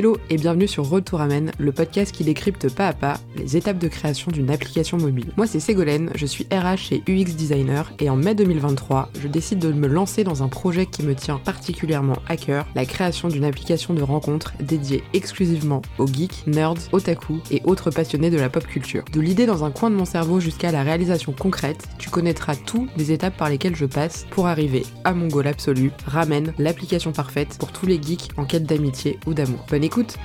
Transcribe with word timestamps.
Hello 0.00 0.16
et 0.30 0.38
bienvenue 0.38 0.66
sur 0.66 0.88
Retour 0.88 1.20
Amen, 1.20 1.52
le 1.58 1.72
podcast 1.72 2.10
qui 2.10 2.24
décrypte 2.24 2.74
pas 2.74 2.88
à 2.88 2.94
pas 2.94 3.20
les 3.40 3.56
étapes 3.56 3.78
de 3.78 3.88
création 3.88 4.30
d'une 4.30 4.50
application 4.50 4.96
mobile. 4.96 5.32
Moi 5.36 5.46
c'est 5.46 5.60
Ségolène, 5.60 6.10
je 6.14 6.26
suis 6.26 6.46
RH 6.52 6.92
et 6.92 7.02
UX 7.08 7.34
designer 7.34 7.92
et 7.98 8.08
en 8.08 8.16
mai 8.16 8.34
2023, 8.34 9.10
je 9.20 9.28
décide 9.28 9.58
de 9.58 9.72
me 9.72 9.88
lancer 9.88 10.24
dans 10.24 10.42
un 10.42 10.48
projet 10.48 10.86
qui 10.86 11.02
me 11.02 11.14
tient 11.14 11.38
particulièrement 11.38 12.18
à 12.28 12.36
cœur, 12.36 12.66
la 12.74 12.84
création 12.84 13.28
d'une 13.28 13.44
application 13.44 13.94
de 13.94 14.02
rencontre 14.02 14.52
dédiée 14.60 15.02
exclusivement 15.12 15.82
aux 15.98 16.06
geeks, 16.06 16.46
nerds, 16.46 16.88
otaku 16.92 17.40
et 17.50 17.62
autres 17.64 17.90
passionnés 17.90 18.30
de 18.30 18.38
la 18.38 18.48
pop 18.48 18.66
culture. 18.66 19.04
De 19.12 19.20
l'idée 19.20 19.46
dans 19.46 19.64
un 19.64 19.70
coin 19.70 19.90
de 19.90 19.96
mon 19.96 20.04
cerveau 20.04 20.40
jusqu'à 20.40 20.72
la 20.72 20.82
réalisation 20.82 21.32
concrète, 21.32 21.88
tu 21.98 22.10
connaîtras 22.10 22.56
tout 22.56 22.88
les 22.96 23.12
étapes 23.12 23.36
par 23.36 23.48
lesquelles 23.48 23.76
je 23.76 23.86
passe 23.86 24.26
pour 24.30 24.46
arriver 24.46 24.84
à 25.04 25.12
mon 25.14 25.28
goal 25.28 25.46
absolu, 25.46 25.90
Ramen, 26.06 26.52
l'application 26.58 27.12
parfaite 27.12 27.56
pour 27.58 27.72
tous 27.72 27.86
les 27.86 28.00
geeks 28.00 28.28
en 28.36 28.44
quête 28.44 28.64
d'amitié 28.64 29.18
ou 29.26 29.34
d'amour 29.34 29.64
écoute 29.82 30.18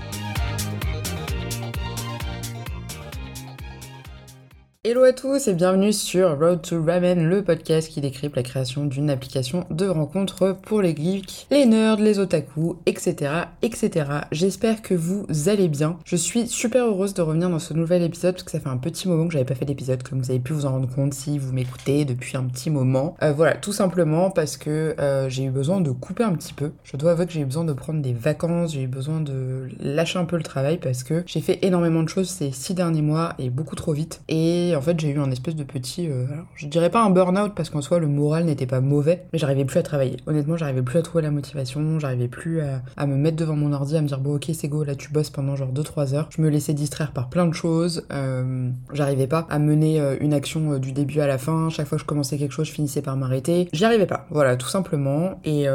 Hello 4.88 5.02
à 5.02 5.14
tous 5.14 5.48
et 5.48 5.56
bienvenue 5.56 5.92
sur 5.92 6.38
Road 6.38 6.62
to 6.62 6.80
Ramen, 6.80 7.28
le 7.28 7.44
podcast 7.44 7.90
qui 7.90 8.02
décrypte 8.02 8.36
la 8.36 8.44
création 8.44 8.86
d'une 8.86 9.10
application 9.10 9.66
de 9.72 9.88
rencontre 9.88 10.56
pour 10.62 10.84
les 10.84 10.96
geeks, 10.96 11.48
les 11.50 11.66
nerds, 11.66 12.00
les 12.00 12.20
otaku, 12.20 12.76
etc. 12.86 13.32
etc. 13.64 14.06
J'espère 14.32 14.84
que 14.84 14.94
vous 14.94 15.26
allez 15.48 15.70
bien. 15.70 15.98
Je 16.06 16.16
suis 16.16 16.48
super 16.48 16.86
heureuse 16.86 17.16
de 17.16 17.24
revenir 17.24 17.50
dans 17.50 17.58
ce 17.58 17.74
nouvel 17.74 18.04
épisode 18.04 18.36
parce 18.36 18.44
que 18.44 18.52
ça 18.52 18.60
fait 18.60 18.70
un 18.70 18.78
petit 18.78 19.08
moment 19.08 19.26
que 19.26 19.34
j'avais 19.34 19.44
pas 19.44 19.56
fait 19.56 19.66
d'épisode, 19.66 20.04
comme 20.04 20.22
vous 20.22 20.30
avez 20.30 20.40
pu 20.40 20.54
vous 20.54 20.68
en 20.68 20.74
rendre 20.74 20.94
compte 20.94 21.16
si 21.16 21.40
vous 21.40 21.52
m'écoutez 21.52 22.06
depuis 22.06 22.38
un 22.38 22.44
petit 22.44 22.70
moment. 22.70 23.16
Euh, 23.24 23.34
voilà, 23.34 23.56
tout 23.56 23.74
simplement 23.74 24.30
parce 24.30 24.56
que 24.56 24.94
euh, 25.00 25.30
j'ai 25.30 25.46
eu 25.46 25.50
besoin 25.50 25.82
de 25.82 25.90
couper 25.90 26.26
un 26.26 26.34
petit 26.34 26.54
peu. 26.54 26.74
Je 26.84 26.96
dois 26.96 27.14
avouer 27.14 27.26
que 27.26 27.34
j'ai 27.34 27.42
eu 27.42 27.46
besoin 27.46 27.64
de 27.64 27.74
prendre 27.74 28.04
des 28.04 28.14
vacances, 28.14 28.74
j'ai 28.74 28.84
eu 28.84 28.88
besoin 28.88 29.20
de 29.20 29.68
lâcher 29.80 30.20
un 30.20 30.26
peu 30.26 30.38
le 30.38 30.44
travail 30.44 30.78
parce 30.78 31.04
que 31.04 31.24
j'ai 31.26 31.42
fait 31.42 31.58
énormément 31.64 32.04
de 32.04 32.10
choses 32.10 32.30
ces 32.30 32.52
six 32.52 32.76
derniers 32.76 33.02
mois 33.02 33.34
et 33.40 33.50
beaucoup 33.50 33.76
trop 33.76 33.94
vite. 33.94 34.22
Et 34.28 34.75
en 34.76 34.82
fait, 34.82 35.00
j'ai 35.00 35.10
eu 35.10 35.20
un 35.20 35.32
espèce 35.32 35.56
de 35.56 35.64
petit. 35.64 36.08
Euh, 36.10 36.26
je 36.56 36.68
dirais 36.68 36.90
pas 36.90 37.04
un 37.04 37.10
burn-out 37.10 37.54
parce 37.56 37.70
qu'en 37.70 37.82
soi, 37.82 38.00
le 38.00 38.08
moral 38.08 38.46
n'était 38.46 38.66
pas 38.66 38.82
mauvais, 38.82 39.26
mais 39.32 39.40
j'arrivais 39.40 39.66
plus 39.66 39.80
à 39.80 39.84
travailler. 39.84 40.18
Honnêtement, 40.28 40.58
j'arrivais 40.58 40.82
plus 40.82 41.00
à 41.00 41.02
trouver 41.02 41.24
la 41.24 41.32
motivation, 41.32 42.00
j'arrivais 42.00 42.28
plus 42.28 42.62
à, 42.62 43.06
me 43.06 43.16
mettre 43.16 43.38
devant 43.38 43.56
mon 43.56 43.74
ordi, 43.74 43.98
à 43.98 44.02
me 44.02 44.08
dire, 44.08 44.20
bon, 44.20 44.36
ok, 44.36 44.50
c'est 44.54 44.68
go, 44.68 44.84
là 44.84 44.96
tu 44.96 45.12
bosses 45.12 45.30
pendant 45.30 45.56
genre 45.56 45.72
2-3 45.72 46.14
heures. 46.14 46.30
Je 46.36 46.42
me 46.42 46.50
laissais 46.50 46.74
distraire 46.74 47.12
par 47.12 47.30
plein 47.30 47.46
de 47.46 47.54
choses. 47.54 48.06
Euh, 48.12 48.70
j'arrivais 48.94 49.28
pas 49.28 49.48
à 49.50 49.60
mener 49.60 50.00
euh, 50.00 50.16
une 50.20 50.34
action 50.34 50.78
du 50.78 50.92
début 50.92 51.20
à 51.20 51.28
la 51.28 51.38
fin. 51.38 51.70
Chaque 51.70 51.88
fois 51.88 51.98
que 51.98 52.04
je 52.04 52.08
commençais 52.08 52.38
quelque 52.38 52.54
chose, 52.54 52.68
je 52.68 52.74
finissais 52.74 53.02
par 53.02 53.16
m'arrêter. 53.18 53.68
J'y 53.74 53.86
arrivais 53.86 54.08
pas. 54.08 54.26
Voilà, 54.30 54.56
tout 54.56 54.68
simplement. 54.68 55.40
Et, 55.44 55.66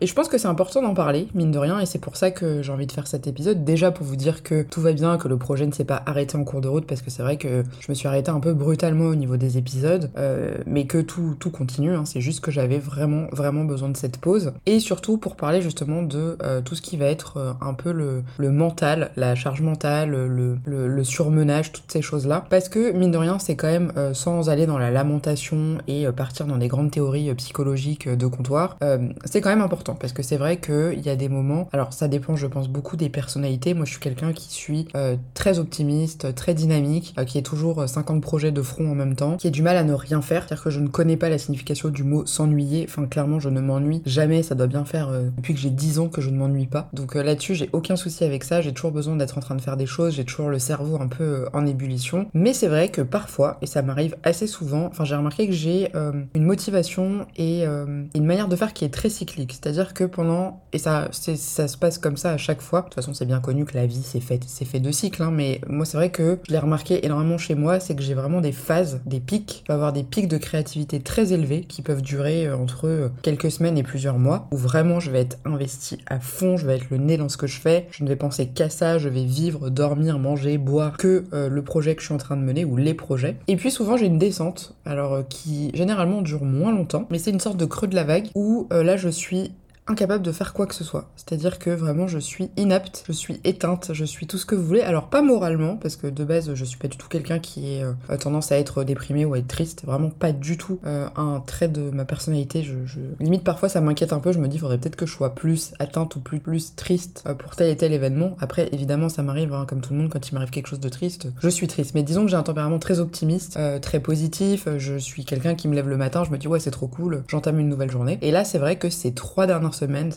et 0.00 0.06
je 0.06 0.14
pense 0.14 0.28
que 0.28 0.38
c'est 0.38 0.48
important 0.48 0.82
d'en 0.82 0.94
parler, 0.94 1.28
mine 1.34 1.50
de 1.50 1.58
rien, 1.58 1.80
et 1.80 1.86
c'est 1.86 1.98
pour 1.98 2.16
ça 2.16 2.30
que 2.30 2.62
j'ai 2.62 2.72
envie 2.72 2.86
de 2.86 2.92
faire 2.92 3.06
cet 3.06 3.26
épisode. 3.26 3.64
Déjà 3.64 3.90
pour 3.90 4.06
vous 4.06 4.16
dire 4.16 4.42
que 4.42 4.62
tout 4.62 4.80
va 4.80 4.92
bien, 4.92 5.18
que 5.18 5.28
le 5.28 5.36
projet 5.36 5.66
ne 5.66 5.72
s'est 5.72 5.84
pas 5.84 6.02
arrêté 6.06 6.36
en 6.36 6.44
cours 6.44 6.60
de 6.60 6.68
route, 6.68 6.86
parce 6.86 7.02
que 7.02 7.10
c'est 7.10 7.22
vrai 7.22 7.36
que 7.36 7.64
je 7.80 7.86
me 7.88 7.94
suis 7.94 8.08
arrêté 8.08 8.30
un 8.30 8.40
brutalement 8.52 9.06
au 9.06 9.14
niveau 9.14 9.36
des 9.36 9.58
épisodes, 9.58 10.10
euh, 10.16 10.56
mais 10.66 10.86
que 10.86 10.98
tout, 10.98 11.36
tout 11.38 11.50
continue. 11.50 11.94
Hein. 11.94 12.04
C'est 12.04 12.20
juste 12.20 12.40
que 12.40 12.50
j'avais 12.50 12.78
vraiment, 12.78 13.26
vraiment 13.32 13.64
besoin 13.64 13.88
de 13.88 13.96
cette 13.96 14.18
pause. 14.18 14.52
Et 14.66 14.80
surtout 14.80 15.18
pour 15.18 15.36
parler 15.36 15.62
justement 15.62 16.02
de 16.02 16.36
euh, 16.42 16.60
tout 16.60 16.74
ce 16.74 16.82
qui 16.82 16.96
va 16.96 17.06
être 17.06 17.36
euh, 17.36 17.52
un 17.60 17.74
peu 17.74 17.92
le, 17.92 18.22
le, 18.38 18.50
mental, 18.50 19.10
la 19.16 19.34
charge 19.34 19.62
mentale, 19.62 20.10
le, 20.10 20.58
le, 20.64 20.88
le 20.88 21.04
surmenage, 21.04 21.72
toutes 21.72 21.90
ces 21.90 22.02
choses-là. 22.02 22.44
Parce 22.50 22.68
que, 22.68 22.92
mine 22.92 23.10
de 23.10 23.18
rien, 23.18 23.38
c'est 23.38 23.56
quand 23.56 23.68
même, 23.68 23.92
sans 24.12 24.50
aller 24.50 24.66
dans 24.66 24.78
la 24.78 24.90
lamentation 24.90 25.78
et 25.88 26.06
partir 26.12 26.46
dans 26.46 26.58
des 26.58 26.68
grandes 26.68 26.90
théories 26.90 27.32
psychologiques 27.34 28.08
de 28.08 28.26
comptoir, 28.26 28.76
c'est 29.24 29.40
quand 29.40 29.50
même 29.50 29.62
important. 29.62 29.94
Parce 29.94 30.12
que 30.12 30.22
c'est 30.22 30.36
vrai 30.36 30.58
qu'il 30.58 31.00
y 31.00 31.08
a 31.08 31.16
des 31.16 31.28
moments, 31.28 31.68
alors 31.72 31.92
ça 31.92 32.08
dépend, 32.08 32.36
je 32.36 32.46
pense, 32.46 32.68
beaucoup 32.68 32.96
des 32.96 33.08
personnalités. 33.08 33.74
Moi, 33.74 33.84
je 33.84 33.92
suis 33.92 34.00
quelqu'un 34.00 34.32
qui 34.32 34.52
suis 34.52 34.88
très 35.34 35.58
optimiste, 35.58 36.34
très 36.34 36.54
dynamique, 36.54 37.14
qui 37.26 37.38
est 37.38 37.42
toujours 37.42 37.88
50 37.88 38.20
projets 38.34 38.50
de 38.50 38.62
front 38.62 38.90
en 38.90 38.96
même 38.96 39.14
temps, 39.14 39.36
qui 39.36 39.46
a 39.46 39.50
du 39.50 39.62
mal 39.62 39.76
à 39.76 39.84
ne 39.84 39.92
rien 39.92 40.20
faire, 40.20 40.42
c'est-à-dire 40.42 40.64
que 40.64 40.70
je 40.70 40.80
ne 40.80 40.88
connais 40.88 41.16
pas 41.16 41.28
la 41.28 41.38
signification 41.38 41.88
du 41.88 42.02
mot 42.02 42.26
s'ennuyer, 42.26 42.84
enfin 42.88 43.06
clairement 43.06 43.38
je 43.38 43.48
ne 43.48 43.60
m'ennuie 43.60 44.02
jamais, 44.06 44.42
ça 44.42 44.56
doit 44.56 44.66
bien 44.66 44.84
faire 44.84 45.08
euh, 45.10 45.28
depuis 45.36 45.54
que 45.54 45.60
j'ai 45.60 45.70
10 45.70 46.00
ans 46.00 46.08
que 46.08 46.20
je 46.20 46.30
ne 46.30 46.36
m'ennuie 46.36 46.66
pas. 46.66 46.88
Donc 46.92 47.14
euh, 47.14 47.22
là-dessus 47.22 47.54
j'ai 47.54 47.70
aucun 47.72 47.94
souci 47.94 48.24
avec 48.24 48.42
ça, 48.42 48.60
j'ai 48.60 48.72
toujours 48.72 48.90
besoin 48.90 49.14
d'être 49.14 49.38
en 49.38 49.40
train 49.40 49.54
de 49.54 49.60
faire 49.60 49.76
des 49.76 49.86
choses, 49.86 50.16
j'ai 50.16 50.24
toujours 50.24 50.48
le 50.48 50.58
cerveau 50.58 51.00
un 51.00 51.06
peu 51.06 51.22
euh, 51.22 51.48
en 51.52 51.64
ébullition, 51.64 52.26
mais 52.34 52.54
c'est 52.54 52.66
vrai 52.66 52.88
que 52.88 53.02
parfois, 53.02 53.56
et 53.62 53.66
ça 53.66 53.82
m'arrive 53.82 54.16
assez 54.24 54.48
souvent, 54.48 54.86
enfin 54.86 55.04
j'ai 55.04 55.14
remarqué 55.14 55.46
que 55.46 55.52
j'ai 55.52 55.92
une 55.94 56.44
motivation 56.44 57.28
et 57.36 57.64
une 57.64 58.24
manière 58.24 58.48
de 58.48 58.56
faire 58.56 58.72
qui 58.72 58.84
est 58.84 58.92
très 58.92 59.10
cyclique, 59.10 59.52
c'est-à-dire 59.52 59.94
que 59.94 60.02
pendant, 60.02 60.64
et 60.72 60.78
ça, 60.78 61.08
ça 61.12 61.68
se 61.68 61.76
passe 61.76 61.98
comme 61.98 62.16
ça 62.16 62.32
à 62.32 62.36
chaque 62.36 62.62
fois, 62.62 62.80
de 62.80 62.86
toute 62.86 62.94
façon 62.94 63.14
c'est 63.14 63.26
bien 63.26 63.38
connu 63.38 63.64
que 63.64 63.74
la 63.74 63.86
vie 63.86 64.02
c'est 64.02 64.18
fait, 64.18 64.40
fait 64.44 64.80
de 64.80 64.90
cycles, 64.90 65.22
hein, 65.22 65.30
mais 65.30 65.60
moi 65.68 65.84
c'est 65.84 65.96
vrai 65.96 66.10
que 66.10 66.40
je 66.48 66.52
l'ai 66.52 66.58
remarqué 66.58 67.06
énormément 67.06 67.38
chez 67.38 67.54
moi, 67.54 67.78
c'est 67.78 67.94
que 67.94 68.02
j'ai 68.02 68.13
vraiment 68.14 68.40
des 68.40 68.52
phases, 68.52 69.00
des 69.06 69.20
pics. 69.20 69.60
Je 69.62 69.66
peux 69.66 69.72
avoir 69.72 69.92
des 69.92 70.02
pics 70.02 70.28
de 70.28 70.36
créativité 70.36 71.00
très 71.00 71.32
élevés 71.32 71.62
qui 71.62 71.82
peuvent 71.82 72.02
durer 72.02 72.46
euh, 72.46 72.56
entre 72.56 72.86
euh, 72.86 73.08
quelques 73.22 73.50
semaines 73.50 73.78
et 73.78 73.82
plusieurs 73.82 74.18
mois, 74.18 74.48
où 74.52 74.56
vraiment 74.56 75.00
je 75.00 75.10
vais 75.10 75.20
être 75.20 75.38
investi 75.44 75.98
à 76.06 76.20
fond, 76.20 76.56
je 76.56 76.66
vais 76.66 76.76
être 76.76 76.90
le 76.90 76.98
nez 76.98 77.16
dans 77.16 77.28
ce 77.28 77.36
que 77.36 77.46
je 77.46 77.60
fais, 77.60 77.86
je 77.90 78.04
ne 78.04 78.08
vais 78.08 78.16
penser 78.16 78.48
qu'à 78.48 78.70
ça, 78.70 78.98
je 78.98 79.08
vais 79.08 79.24
vivre, 79.24 79.70
dormir, 79.70 80.18
manger, 80.18 80.58
boire 80.58 80.96
que 80.96 81.24
euh, 81.32 81.48
le 81.48 81.62
projet 81.62 81.94
que 81.94 82.00
je 82.00 82.06
suis 82.06 82.14
en 82.14 82.18
train 82.18 82.36
de 82.36 82.42
mener 82.42 82.64
ou 82.64 82.76
les 82.76 82.94
projets. 82.94 83.36
Et 83.48 83.56
puis 83.56 83.70
souvent 83.70 83.96
j'ai 83.96 84.06
une 84.06 84.18
descente, 84.18 84.74
alors 84.84 85.26
qui 85.28 85.70
généralement 85.74 86.22
dure 86.22 86.44
moins 86.44 86.72
longtemps, 86.72 87.06
mais 87.10 87.18
c'est 87.18 87.30
une 87.30 87.40
sorte 87.40 87.56
de 87.56 87.64
creux 87.64 87.88
de 87.88 87.94
la 87.94 88.04
vague 88.04 88.28
où 88.34 88.68
là 88.70 88.96
je 88.96 89.08
suis 89.08 89.52
incapable 89.86 90.24
de 90.24 90.32
faire 90.32 90.52
quoi 90.54 90.66
que 90.66 90.74
ce 90.74 90.84
soit. 90.84 91.10
C'est-à-dire 91.16 91.58
que 91.58 91.70
vraiment 91.70 92.06
je 92.06 92.18
suis 92.18 92.50
inapte, 92.56 93.04
je 93.06 93.12
suis 93.12 93.40
éteinte, 93.44 93.90
je 93.92 94.04
suis 94.04 94.26
tout 94.26 94.38
ce 94.38 94.46
que 94.46 94.54
vous 94.54 94.64
voulez. 94.64 94.80
Alors 94.80 95.08
pas 95.08 95.20
moralement, 95.20 95.76
parce 95.76 95.96
que 95.96 96.06
de 96.06 96.24
base 96.24 96.54
je 96.54 96.64
suis 96.64 96.78
pas 96.78 96.88
du 96.88 96.96
tout 96.96 97.08
quelqu'un 97.08 97.38
qui 97.38 97.80
a 97.80 97.94
euh, 98.10 98.16
tendance 98.18 98.50
à 98.50 98.58
être 98.58 98.84
déprimé 98.84 99.24
ou 99.24 99.34
à 99.34 99.38
être 99.38 99.48
triste. 99.48 99.84
Vraiment 99.84 100.10
pas 100.10 100.32
du 100.32 100.56
tout 100.56 100.80
euh, 100.86 101.08
un 101.16 101.40
trait 101.40 101.68
de 101.68 101.90
ma 101.90 102.04
personnalité. 102.04 102.62
Je, 102.62 102.74
Limite 103.20 103.44
parfois 103.44 103.68
ça 103.68 103.80
m'inquiète 103.80 104.12
un 104.12 104.20
peu, 104.20 104.32
je 104.32 104.38
me 104.38 104.48
dis 104.48 104.58
faudrait 104.58 104.78
peut-être 104.78 104.96
que 104.96 105.06
je 105.06 105.12
sois 105.12 105.34
plus 105.34 105.74
atteinte 105.78 106.16
ou 106.16 106.20
plus, 106.20 106.40
plus 106.40 106.74
triste 106.74 107.22
euh, 107.26 107.34
pour 107.34 107.54
tel 107.54 107.68
et 107.68 107.76
tel 107.76 107.92
événement. 107.92 108.36
Après 108.40 108.68
évidemment 108.72 109.10
ça 109.10 109.22
m'arrive, 109.22 109.52
hein, 109.52 109.66
comme 109.68 109.82
tout 109.82 109.92
le 109.92 110.00
monde, 110.00 110.10
quand 110.10 110.26
il 110.28 110.34
m'arrive 110.34 110.50
quelque 110.50 110.68
chose 110.68 110.80
de 110.80 110.88
triste, 110.88 111.28
je 111.40 111.48
suis 111.48 111.68
triste. 111.68 111.94
Mais 111.94 112.02
disons 112.02 112.24
que 112.24 112.30
j'ai 112.30 112.36
un 112.36 112.42
tempérament 112.42 112.78
très 112.78 113.00
optimiste, 113.00 113.58
très 113.82 114.00
positif, 114.00 114.66
je 114.78 114.96
suis 114.96 115.24
quelqu'un 115.24 115.54
qui 115.54 115.68
me 115.68 115.74
lève 115.74 115.88
le 115.88 115.96
matin, 115.96 116.24
je 116.24 116.30
me 116.30 116.38
dis 116.38 116.48
ouais 116.48 116.60
c'est 116.60 116.70
trop 116.70 116.86
cool, 116.86 117.22
j'entame 117.28 117.60
une 117.60 117.68
nouvelle 117.68 117.90
journée. 117.90 118.18
Et 118.22 118.30
là 118.30 118.44
c'est 118.44 118.58
vrai 118.58 118.76
que 118.76 118.88
ces 118.88 119.12
trois 119.12 119.46
dernières 119.46 119.73
semaine, 119.74 120.10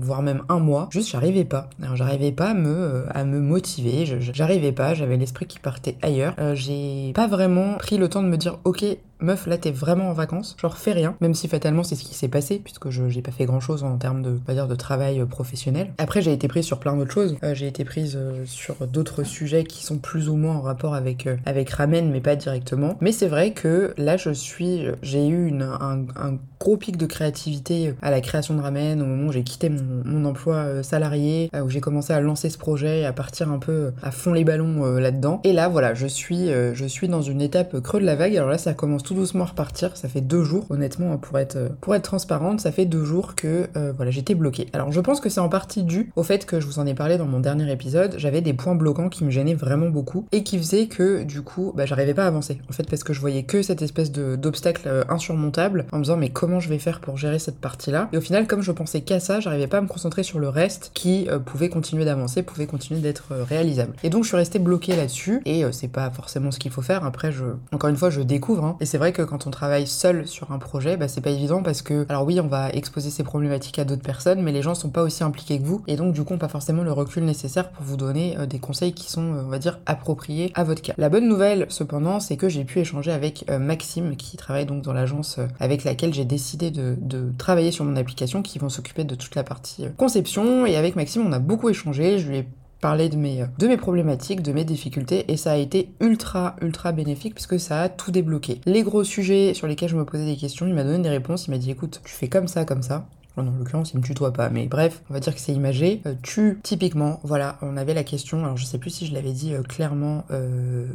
voire 0.00 0.22
même 0.22 0.42
un 0.48 0.58
mois, 0.58 0.88
juste 0.90 1.10
j'arrivais 1.10 1.44
pas. 1.44 1.68
J'arrivais 1.94 2.32
pas 2.32 2.50
à 2.50 2.54
me, 2.54 3.04
euh, 3.14 3.40
motiver, 3.40 4.06
j'arrivais 4.06 4.72
pas, 4.72 4.94
j'avais 4.94 5.16
l'esprit 5.16 5.46
qui 5.46 5.58
partait 5.58 5.96
ailleurs. 6.02 6.34
Euh, 6.38 6.54
j'ai 6.54 7.12
pas 7.14 7.26
vraiment 7.26 7.74
pris 7.74 7.98
le 7.98 8.08
temps 8.08 8.22
de 8.22 8.28
me 8.28 8.36
dire 8.36 8.58
ok 8.64 8.84
meuf, 9.22 9.46
là 9.46 9.58
t'es 9.58 9.70
vraiment 9.70 10.10
en 10.10 10.12
vacances, 10.12 10.56
genre 10.60 10.76
fais 10.76 10.92
rien, 10.92 11.14
même 11.20 11.34
si 11.34 11.48
fatalement 11.48 11.82
c'est 11.82 11.94
ce 11.94 12.04
qui 12.04 12.14
s'est 12.14 12.28
passé, 12.28 12.60
puisque 12.62 12.90
je 12.90 13.08
j'ai 13.08 13.22
pas 13.22 13.30
fait 13.30 13.44
grand 13.44 13.60
chose 13.60 13.84
en 13.84 13.96
termes 13.96 14.22
de, 14.22 14.32
pas 14.32 14.54
dire, 14.54 14.68
de 14.68 14.74
travail 14.74 15.20
euh, 15.20 15.26
professionnel. 15.26 15.92
Après 15.98 16.22
j'ai 16.22 16.32
été 16.32 16.48
prise 16.48 16.64
sur 16.64 16.78
plein 16.78 16.96
d'autres 16.96 17.12
choses, 17.12 17.36
euh, 17.42 17.54
j'ai 17.54 17.66
été 17.66 17.84
prise 17.84 18.16
euh, 18.16 18.44
sur 18.46 18.86
d'autres 18.86 19.22
sujets 19.22 19.64
qui 19.64 19.84
sont 19.84 19.98
plus 19.98 20.28
ou 20.28 20.36
moins 20.36 20.56
en 20.56 20.60
rapport 20.60 20.94
avec, 20.94 21.28
avec 21.46 21.70
Ramen, 21.70 22.10
mais 22.10 22.20
pas 22.20 22.36
directement. 22.36 22.96
Mais 23.00 23.12
c'est 23.12 23.28
vrai 23.28 23.52
que 23.52 23.94
là 23.96 24.16
je 24.16 24.30
suis, 24.30 24.86
j'ai 25.02 25.26
eu 25.26 25.46
une, 25.46 25.62
un, 25.62 26.06
un, 26.16 26.38
gros 26.58 26.76
pic 26.76 26.96
de 26.96 27.06
créativité 27.06 27.94
à 28.02 28.12
la 28.12 28.20
création 28.20 28.54
de 28.54 28.60
Ramen, 28.60 29.02
au 29.02 29.06
moment 29.06 29.28
où 29.28 29.32
j'ai 29.32 29.42
quitté 29.42 29.68
mon, 29.68 30.02
mon, 30.04 30.24
emploi 30.24 30.84
salarié, 30.84 31.50
où 31.60 31.68
j'ai 31.68 31.80
commencé 31.80 32.12
à 32.12 32.20
lancer 32.20 32.50
ce 32.50 32.58
projet 32.58 33.00
et 33.00 33.04
à 33.04 33.12
partir 33.12 33.50
un 33.50 33.58
peu 33.58 33.92
à 34.00 34.12
fond 34.12 34.32
les 34.32 34.44
ballons 34.44 34.84
là-dedans. 34.94 35.40
Et 35.42 35.52
là 35.52 35.68
voilà, 35.68 35.94
je 35.94 36.06
suis, 36.06 36.50
je 36.50 36.84
suis 36.86 37.08
dans 37.08 37.22
une 37.22 37.42
étape 37.42 37.80
creux 37.80 38.00
de 38.00 38.06
la 38.06 38.14
vague, 38.14 38.36
alors 38.36 38.48
là 38.48 38.58
ça 38.58 38.74
commence 38.74 39.02
tout 39.02 39.11
doucement 39.12 39.44
repartir. 39.44 39.96
Ça 39.96 40.08
fait 40.08 40.20
deux 40.20 40.42
jours, 40.42 40.66
honnêtement, 40.70 41.16
pour 41.18 41.38
être, 41.38 41.72
pour 41.80 41.94
être 41.94 42.02
transparente, 42.02 42.60
ça 42.60 42.72
fait 42.72 42.84
deux 42.84 43.04
jours 43.04 43.34
que 43.34 43.68
euh, 43.76 43.92
voilà, 43.96 44.10
j'étais 44.10 44.34
bloquée. 44.34 44.68
Alors 44.72 44.92
je 44.92 45.00
pense 45.00 45.20
que 45.20 45.28
c'est 45.28 45.40
en 45.40 45.48
partie 45.48 45.82
dû 45.82 46.10
au 46.16 46.22
fait 46.22 46.46
que 46.46 46.60
je 46.60 46.66
vous 46.66 46.78
en 46.78 46.86
ai 46.86 46.94
parlé 46.94 47.18
dans 47.18 47.26
mon 47.26 47.40
dernier 47.40 47.70
épisode, 47.70 48.14
j'avais 48.18 48.40
des 48.40 48.52
points 48.52 48.74
bloquants 48.74 49.08
qui 49.08 49.24
me 49.24 49.30
gênaient 49.30 49.54
vraiment 49.54 49.88
beaucoup 49.88 50.26
et 50.32 50.42
qui 50.42 50.58
faisaient 50.58 50.86
que 50.86 51.22
du 51.22 51.42
coup, 51.42 51.72
bah, 51.74 51.86
j'arrivais 51.86 52.14
pas 52.14 52.24
à 52.24 52.28
avancer. 52.28 52.60
En 52.68 52.72
fait, 52.72 52.88
parce 52.88 53.04
que 53.04 53.12
je 53.12 53.20
voyais 53.20 53.44
que 53.44 53.62
cette 53.62 53.82
espèce 53.82 54.12
d'obstacle 54.12 54.82
euh, 54.86 55.04
insurmontable 55.08 55.86
en 55.92 55.98
me 55.98 56.02
disant 56.04 56.16
mais 56.16 56.30
comment 56.30 56.60
je 56.60 56.68
vais 56.68 56.78
faire 56.78 57.00
pour 57.00 57.16
gérer 57.16 57.38
cette 57.38 57.58
partie-là? 57.58 58.08
Et 58.12 58.18
au 58.18 58.20
final, 58.20 58.46
comme 58.46 58.62
je 58.62 58.72
pensais 58.72 59.00
qu'à 59.00 59.20
ça, 59.20 59.40
j'arrivais 59.40 59.66
pas 59.66 59.78
à 59.78 59.80
me 59.80 59.88
concentrer 59.88 60.22
sur 60.22 60.38
le 60.38 60.48
reste 60.48 60.90
qui 60.94 61.28
euh, 61.28 61.38
pouvait 61.38 61.68
continuer 61.68 62.04
d'avancer, 62.04 62.42
pouvait 62.42 62.66
continuer 62.66 63.00
d'être 63.00 63.32
réalisable. 63.32 63.94
Et 64.02 64.10
donc 64.10 64.24
je 64.24 64.28
suis 64.28 64.36
restée 64.36 64.58
bloquée 64.58 64.96
là-dessus 64.96 65.40
et 65.44 65.64
c'est 65.72 65.88
pas 65.88 66.10
forcément 66.10 66.50
ce 66.50 66.58
qu'il 66.58 66.70
faut 66.70 66.82
faire. 66.82 67.04
Après, 67.04 67.32
je, 67.32 67.44
encore 67.72 67.90
une 67.90 67.96
fois, 67.96 68.10
je 68.10 68.20
découvre 68.20 68.64
hein, 68.64 68.76
et 68.80 68.86
c'est 68.92 68.98
vrai 68.98 69.12
que 69.12 69.22
quand 69.22 69.46
on 69.46 69.50
travaille 69.50 69.86
seul 69.86 70.28
sur 70.28 70.52
un 70.52 70.58
projet, 70.58 70.98
bah, 70.98 71.08
c'est 71.08 71.22
pas 71.22 71.30
évident 71.30 71.62
parce 71.62 71.80
que, 71.80 72.04
alors 72.10 72.26
oui, 72.26 72.38
on 72.40 72.46
va 72.46 72.68
exposer 72.68 73.08
ces 73.08 73.22
problématiques 73.22 73.78
à 73.78 73.84
d'autres 73.84 74.02
personnes, 74.02 74.42
mais 74.42 74.52
les 74.52 74.60
gens 74.60 74.74
sont 74.74 74.90
pas 74.90 75.02
aussi 75.02 75.24
impliqués 75.24 75.58
que 75.58 75.64
vous 75.64 75.82
et 75.86 75.96
donc 75.96 76.12
du 76.12 76.22
coup, 76.24 76.36
pas 76.36 76.48
forcément 76.48 76.82
le 76.82 76.92
recul 76.92 77.24
nécessaire 77.24 77.70
pour 77.70 77.86
vous 77.86 77.96
donner 77.96 78.36
euh, 78.36 78.44
des 78.44 78.58
conseils 78.58 78.92
qui 78.92 79.10
sont, 79.10 79.32
euh, 79.32 79.44
on 79.46 79.48
va 79.48 79.58
dire, 79.58 79.78
appropriés 79.86 80.52
à 80.54 80.62
votre 80.62 80.82
cas. 80.82 80.92
La 80.98 81.08
bonne 81.08 81.26
nouvelle, 81.26 81.64
cependant, 81.70 82.20
c'est 82.20 82.36
que 82.36 82.50
j'ai 82.50 82.64
pu 82.64 82.80
échanger 82.80 83.12
avec 83.12 83.46
euh, 83.48 83.58
Maxime, 83.58 84.14
qui 84.14 84.36
travaille 84.36 84.66
donc 84.66 84.82
dans 84.82 84.92
l'agence 84.92 85.40
avec 85.58 85.84
laquelle 85.84 86.12
j'ai 86.12 86.26
décidé 86.26 86.70
de, 86.70 86.98
travailler 87.38 87.72
sur 87.72 87.86
mon 87.86 87.96
application, 87.96 88.42
qui 88.42 88.58
vont 88.58 88.68
s'occuper 88.68 89.04
de 89.04 89.14
toute 89.14 89.36
la 89.36 89.42
partie 89.42 89.86
conception. 89.96 90.66
Et 90.66 90.76
avec 90.76 90.96
Maxime, 90.96 91.26
on 91.26 91.32
a 91.32 91.38
beaucoup 91.38 91.70
échangé. 91.70 92.18
Je 92.18 92.28
lui 92.28 92.36
parler 92.82 93.08
de 93.08 93.16
mes, 93.16 93.44
de 93.58 93.68
mes 93.68 93.78
problématiques, 93.78 94.42
de 94.42 94.52
mes 94.52 94.64
difficultés, 94.64 95.24
et 95.32 95.38
ça 95.38 95.52
a 95.52 95.56
été 95.56 95.88
ultra, 96.00 96.56
ultra 96.60 96.92
bénéfique 96.92 97.34
puisque 97.34 97.58
ça 97.58 97.80
a 97.80 97.88
tout 97.88 98.10
débloqué. 98.10 98.60
Les 98.66 98.82
gros 98.82 99.04
sujets 99.04 99.54
sur 99.54 99.66
lesquels 99.66 99.88
je 99.88 99.96
me 99.96 100.04
posais 100.04 100.26
des 100.26 100.36
questions, 100.36 100.66
il 100.66 100.74
m'a 100.74 100.84
donné 100.84 100.98
des 100.98 101.08
réponses, 101.08 101.46
il 101.46 101.52
m'a 101.52 101.58
dit 101.58 101.70
écoute, 101.70 102.02
tu 102.04 102.12
fais 102.12 102.28
comme 102.28 102.48
ça, 102.48 102.64
comme 102.64 102.82
ça, 102.82 103.06
en 103.36 103.44
l'occurrence, 103.44 103.92
il 103.92 103.98
me 103.98 104.02
tutoie 104.02 104.32
pas, 104.32 104.50
mais 104.50 104.66
bref, 104.66 105.02
on 105.10 105.14
va 105.14 105.20
dire 105.20 105.34
que 105.34 105.40
c'est 105.40 105.52
imagé. 105.52 106.02
Euh, 106.06 106.14
tu, 106.22 106.60
typiquement, 106.62 107.20
voilà, 107.22 107.56
on 107.62 107.76
avait 107.76 107.94
la 107.94 108.04
question, 108.04 108.44
alors 108.44 108.56
je 108.56 108.64
sais 108.64 108.78
plus 108.78 108.90
si 108.90 109.06
je 109.06 109.14
l'avais 109.14 109.32
dit 109.32 109.54
euh, 109.54 109.62
clairement 109.62 110.24
euh, 110.30 110.86